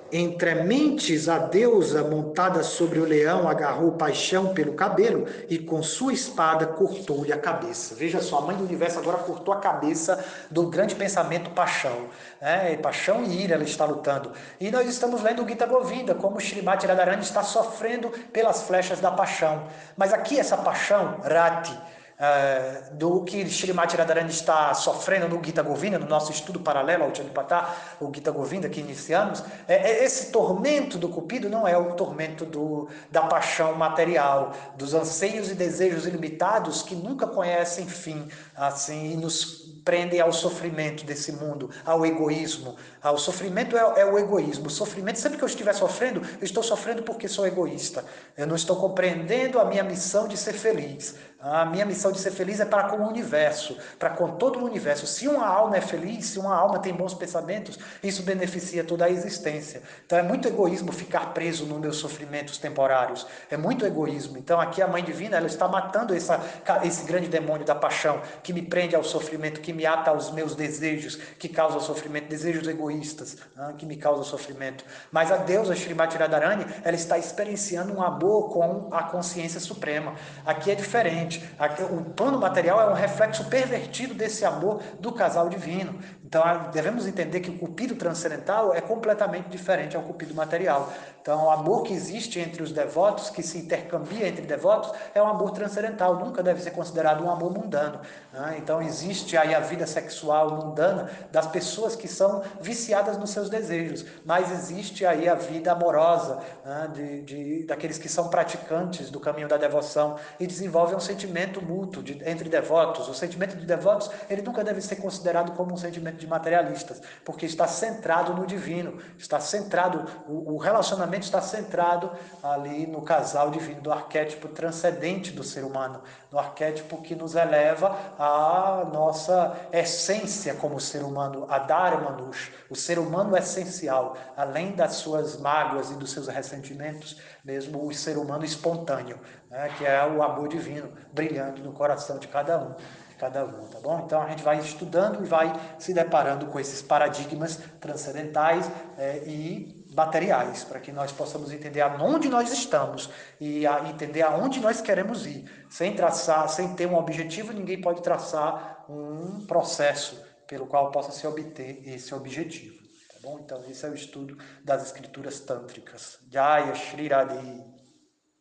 Entre 0.10 0.56
mentes, 0.64 1.28
a 1.28 1.38
deusa, 1.38 2.02
montada 2.02 2.64
sobre 2.64 3.00
o 3.00 3.04
leão, 3.04 3.50
agarrou 3.50 3.92
paixão 3.94 4.54
pelo 4.54 4.74
cabelo 4.74 5.28
e 5.50 5.58
com 5.58 5.84
sua 5.84 6.14
espada 6.14 6.66
cortou-lhe 6.66 7.34
a 7.34 7.38
cabeça. 7.38 7.94
Veja 7.94 8.22
só, 8.22 8.38
a 8.38 8.42
mãe 8.44 8.56
do 8.56 8.64
universo 8.64 9.00
agora 9.00 9.18
cortou 9.18 9.54
a 9.54 9.60
cabeça 9.60 10.24
do 10.50 10.68
grande 10.68 10.96
pensamento 10.96 11.50
paixão. 11.50 12.08
Né? 12.42 12.78
Paixão 12.78 13.22
e 13.22 13.44
ira 13.44 13.56
ela 13.56 13.66
está 13.66 13.84
lutando. 13.84 14.32
E 14.62 14.72
nós 14.72 14.88
estamos 14.88 15.22
lendo 15.22 15.44
o 15.44 15.50
Gita 15.50 15.66
Govinda, 15.66 16.16
como 16.16 16.40
Srimati 16.40 16.88
Radharani 16.88 17.24
está 17.24 17.44
sofrendo 17.44 18.10
pelas 18.32 18.62
flechas 18.62 19.02
da 19.02 19.12
paixão. 19.12 19.68
Mas 19.98 20.14
aqui 20.14 20.40
essa 20.40 20.56
paixão, 20.56 21.20
Rati, 21.22 21.78
é, 22.24 22.84
do 22.94 23.22
que 23.26 23.42
Srimati 23.42 23.98
Radharani 23.98 24.30
está 24.30 24.74
sofrendo 24.74 25.28
no 25.28 25.44
Gita 25.44 25.62
Govinda, 25.62 26.00
no 26.00 26.08
nosso 26.08 26.32
estudo 26.32 26.58
paralelo 26.58 27.04
ao 27.04 27.14
Chanipatá, 27.14 27.76
o 28.00 28.10
Gita 28.16 28.32
Govinda 28.32 28.70
que 28.70 28.80
iniciamos, 28.80 29.44
é, 29.68 29.76
é, 29.76 30.06
esse 30.06 30.32
tormento 30.32 30.98
do 30.98 31.10
cupido 31.10 31.50
não 31.50 31.68
é 31.68 31.78
o 31.78 31.96
tormento 31.96 32.46
do, 32.46 32.88
da 33.12 33.24
paixão 33.24 33.76
material, 33.76 34.54
dos 34.78 34.94
anseios 34.94 35.52
e 35.52 35.54
desejos 35.54 36.08
ilimitados 36.08 36.82
que 36.82 36.96
nunca 36.96 37.28
conhecem 37.28 37.88
fim, 37.88 38.30
assim, 38.56 39.14
e 39.14 39.18
nos 39.18 39.64
prendem 39.84 40.20
ao 40.20 40.32
sofrimento 40.32 41.06
desse 41.06 41.32
mundo, 41.34 41.70
ao 41.86 42.06
egoísmo. 42.06 42.76
O 43.04 43.18
sofrimento 43.18 43.78
é, 43.78 44.02
é, 44.02 44.06
o 44.06 44.18
egoísmo. 44.18 44.68
O 44.68 44.70
sofrimento, 44.70 45.20
sempre 45.20 45.38
que 45.38 45.44
eu 45.44 45.48
estiver 45.48 45.74
sofrendo, 45.74 46.22
eu 46.40 46.46
estou 46.46 46.64
sofrendo 46.64 47.04
porque 47.04 47.28
sou 47.28 47.46
egoísta. 47.46 48.06
Eu 48.38 48.48
não 48.48 48.56
estou 48.56 48.78
compreendendo 48.78 49.60
a 49.60 49.66
minha 49.66 49.84
missão 49.84 50.28
de 50.28 50.38
ser 50.38 50.54
feliz. 50.54 51.16
A 51.46 51.66
minha 51.66 51.86
missão 51.86 52.10
de 52.10 52.20
ser 52.22 52.32
feliz 52.32 52.62
é 52.62 52.66
para 52.66 52.88
com 52.88 53.04
o 53.04 53.10
universo, 53.10 53.78
para 54.00 54.12
com 54.12 54.38
todo 54.38 54.60
o 54.60 54.64
universo. 54.64 55.06
Se 55.06 55.28
uma 55.28 55.46
alma 55.46 55.76
é 55.76 55.82
feliz, 55.82 56.28
se 56.28 56.40
uma 56.40 56.56
alma 56.56 56.80
tem 56.80 56.94
bons 56.94 57.14
pensamentos, 57.14 57.78
isso 58.02 58.24
beneficia 58.24 58.82
toda 58.82 59.04
a 59.04 59.10
existência. 59.10 59.84
Então 60.06 60.18
é 60.18 60.24
muito 60.24 60.48
egoísmo 60.48 60.94
ficar 60.94 61.34
preso 61.34 61.66
nos 61.66 61.82
meus 61.82 61.98
sofrimentos 61.98 62.58
temporários. 62.58 63.28
É 63.52 63.58
muito 63.58 63.86
egoísmo. 63.86 64.38
Então 64.38 64.58
aqui 64.58 64.82
a 64.82 64.88
Mãe 64.88 65.04
Divina 65.04 65.36
ela 65.36 65.48
está 65.48 65.68
matando 65.68 66.16
essa, 66.16 66.40
esse 66.82 67.04
grande 67.04 67.28
demônio 67.28 67.66
da 67.66 67.76
paixão 67.76 68.22
que 68.44 68.52
me 68.52 68.62
prende 68.62 68.96
ao 68.96 69.04
sofrimento, 69.04 69.62
que 69.62 69.72
me 69.72 69.86
ata 69.86 70.12
aos 70.12 70.32
meus 70.32 70.56
desejos, 70.56 71.16
que 71.16 71.48
causa 71.48 71.80
sofrimento, 71.80 72.28
desejos 72.28 72.68
egoístas, 72.68 73.38
né, 73.56 73.74
que 73.78 73.86
me 73.86 73.96
causam 73.96 74.24
sofrimento. 74.24 74.84
Mas 75.12 75.32
a 75.32 75.38
deusa 75.38 75.74
Srimati 75.74 76.18
Radharani, 76.18 76.66
ela 76.84 76.96
está 76.96 77.18
experienciando 77.18 77.94
um 77.94 78.02
amor 78.02 78.50
com 78.50 78.94
a 78.94 79.04
consciência 79.04 79.60
suprema. 79.60 80.16
Aqui 80.46 80.72
é 80.72 80.76
diferente. 80.76 81.44
O 81.92 82.04
plano 82.12 82.40
material 82.40 82.82
é 82.82 82.92
um 82.92 82.96
reflexo 82.96 83.46
pervertido 83.46 84.14
desse 84.14 84.44
amor 84.44 84.82
do 85.00 85.12
casal 85.12 85.48
divino. 85.50 86.00
Então 86.34 86.72
devemos 86.72 87.06
entender 87.06 87.42
que 87.42 87.52
o 87.52 87.60
cupido 87.60 87.94
transcendental 87.94 88.74
é 88.74 88.82
completamente 88.82 89.50
diferente 89.50 89.96
ao 89.96 90.02
cupido 90.02 90.34
material. 90.34 90.92
Então, 91.22 91.46
o 91.46 91.50
amor 91.52 91.84
que 91.84 91.94
existe 91.94 92.38
entre 92.38 92.62
os 92.62 92.74
devotos, 92.74 93.30
que 93.30 93.42
se 93.42 93.58
intercambia 93.58 94.28
entre 94.28 94.46
devotos, 94.46 94.92
é 95.16 95.22
um 95.22 95.28
amor 95.28 95.52
transcendental, 95.52 96.18
nunca 96.18 96.44
deve 96.44 96.62
ser 96.62 96.72
considerado 96.72 97.24
um 97.24 97.32
amor 97.32 97.54
mundano. 97.54 98.02
Né? 98.34 98.56
Então, 98.58 98.82
existe 98.82 99.38
aí 99.38 99.56
a 99.56 99.62
vida 99.62 99.88
sexual 99.88 100.52
mundana 100.52 101.10
das 101.32 101.48
pessoas 101.48 101.96
que 101.96 102.10
são 102.10 102.44
viciadas 102.60 103.18
nos 103.18 103.30
seus 103.30 103.50
desejos, 103.50 104.06
mas 104.26 104.52
existe 104.52 105.06
aí 105.06 105.30
a 105.30 105.36
vida 105.36 105.72
amorosa 105.72 106.40
né? 106.66 106.90
de, 106.94 107.22
de, 107.22 107.64
daqueles 107.64 107.98
que 107.98 108.10
são 108.10 108.28
praticantes 108.28 109.10
do 109.10 109.20
caminho 109.20 109.48
da 109.48 109.56
devoção 109.56 110.18
e 110.38 110.46
desenvolvem 110.46 110.98
um 110.98 111.00
sentimento 111.00 111.62
mútuo 111.62 112.04
de, 112.04 112.22
entre 112.28 112.50
devotos. 112.50 113.08
O 113.08 113.14
sentimento 113.14 113.56
de 113.56 113.66
devotos, 113.66 114.10
ele 114.30 114.42
nunca 114.42 114.62
deve 114.62 114.82
ser 114.82 114.98
considerado 114.98 115.54
como 115.54 115.74
um 115.74 115.78
sentimento 115.78 116.23
de 116.24 116.30
materialistas, 116.30 117.02
porque 117.26 117.46
está 117.46 117.68
centrado 117.68 118.34
no 118.34 118.46
divino, 118.46 118.98
está 119.18 119.40
centrado, 119.40 120.06
o, 120.28 120.54
o 120.54 120.58
relacionamento 120.58 121.26
está 121.26 121.42
centrado 121.42 122.10
ali 122.42 122.88
no 122.88 123.02
casal 123.02 123.52
divino, 123.52 123.82
do 123.82 123.92
arquétipo 123.92 124.48
transcendente 124.48 125.32
do 125.32 125.44
ser 125.44 125.64
humano, 125.64 126.02
no 126.32 126.40
arquétipo 126.40 127.02
que 127.02 127.14
nos 127.14 127.36
eleva 127.36 127.98
à 128.18 128.90
nossa 128.92 129.56
essência 129.72 130.56
como 130.56 130.80
ser 130.80 131.04
humano, 131.04 131.46
a 131.50 131.60
Dharma 131.60 132.12
Manush, 132.12 132.52
o 132.70 132.76
ser 132.76 132.98
humano 132.98 133.36
essencial, 133.36 134.16
além 134.36 134.72
das 134.72 134.94
suas 134.96 135.38
mágoas 135.38 135.92
e 135.92 135.96
dos 135.96 136.12
seus 136.12 136.28
ressentimentos, 136.28 137.20
mesmo 137.44 137.86
o 137.86 137.94
ser 137.94 138.18
humano 138.18 138.46
espontâneo, 138.46 139.20
né, 139.50 139.70
que 139.78 139.86
é 139.86 140.06
o 140.06 140.24
amor 140.24 140.48
divino 140.48 140.92
brilhando 141.12 141.62
no 141.62 141.74
coração 141.74 142.18
de 142.18 142.28
cada 142.28 142.58
um 142.58 142.76
cada 143.16 143.46
um, 143.46 143.68
tá 143.68 143.80
bom? 143.80 144.04
Então 144.06 144.22
a 144.22 144.30
gente 144.30 144.44
vai 144.44 144.60
estudando 144.60 145.24
e 145.24 145.28
vai 145.28 145.54
se 145.80 145.94
deparando 145.94 146.48
com 146.48 146.60
esses 146.60 146.82
paradigmas 146.82 147.60
transcendentais 147.80 148.70
é, 148.98 149.24
e 149.26 149.84
materiais, 149.96 150.64
para 150.64 150.80
que 150.80 150.92
nós 150.92 151.12
possamos 151.12 151.52
entender 151.52 151.82
aonde 151.82 152.28
nós 152.28 152.52
estamos 152.52 153.10
e 153.40 153.66
a, 153.66 153.88
entender 153.90 154.22
aonde 154.22 154.60
nós 154.60 154.82
queremos 154.82 155.26
ir. 155.26 155.46
Sem 155.70 155.96
traçar, 155.96 156.50
sem 156.50 156.76
ter 156.76 156.88
um 156.88 156.96
objetivo, 156.96 157.54
ninguém 157.54 157.80
pode 157.80 158.02
traçar 158.02 158.86
um 158.90 159.46
processo 159.46 160.22
pelo 160.48 160.68
qual 160.68 160.92
possa 160.92 161.12
se 161.12 161.26
obter 161.26 161.88
esse 161.88 162.14
objetivo. 162.14 162.76
Tá 162.76 163.20
bom? 163.22 163.40
Então 163.40 163.64
esse 163.70 163.86
é 163.86 163.90
o 163.90 163.94
estudo 163.94 164.38
das 164.64 164.84
escrituras 164.84 165.40
tântricas. 165.40 166.20
Jaya 166.30 166.76
Shri 166.76 167.08
Radhi. 167.08 167.73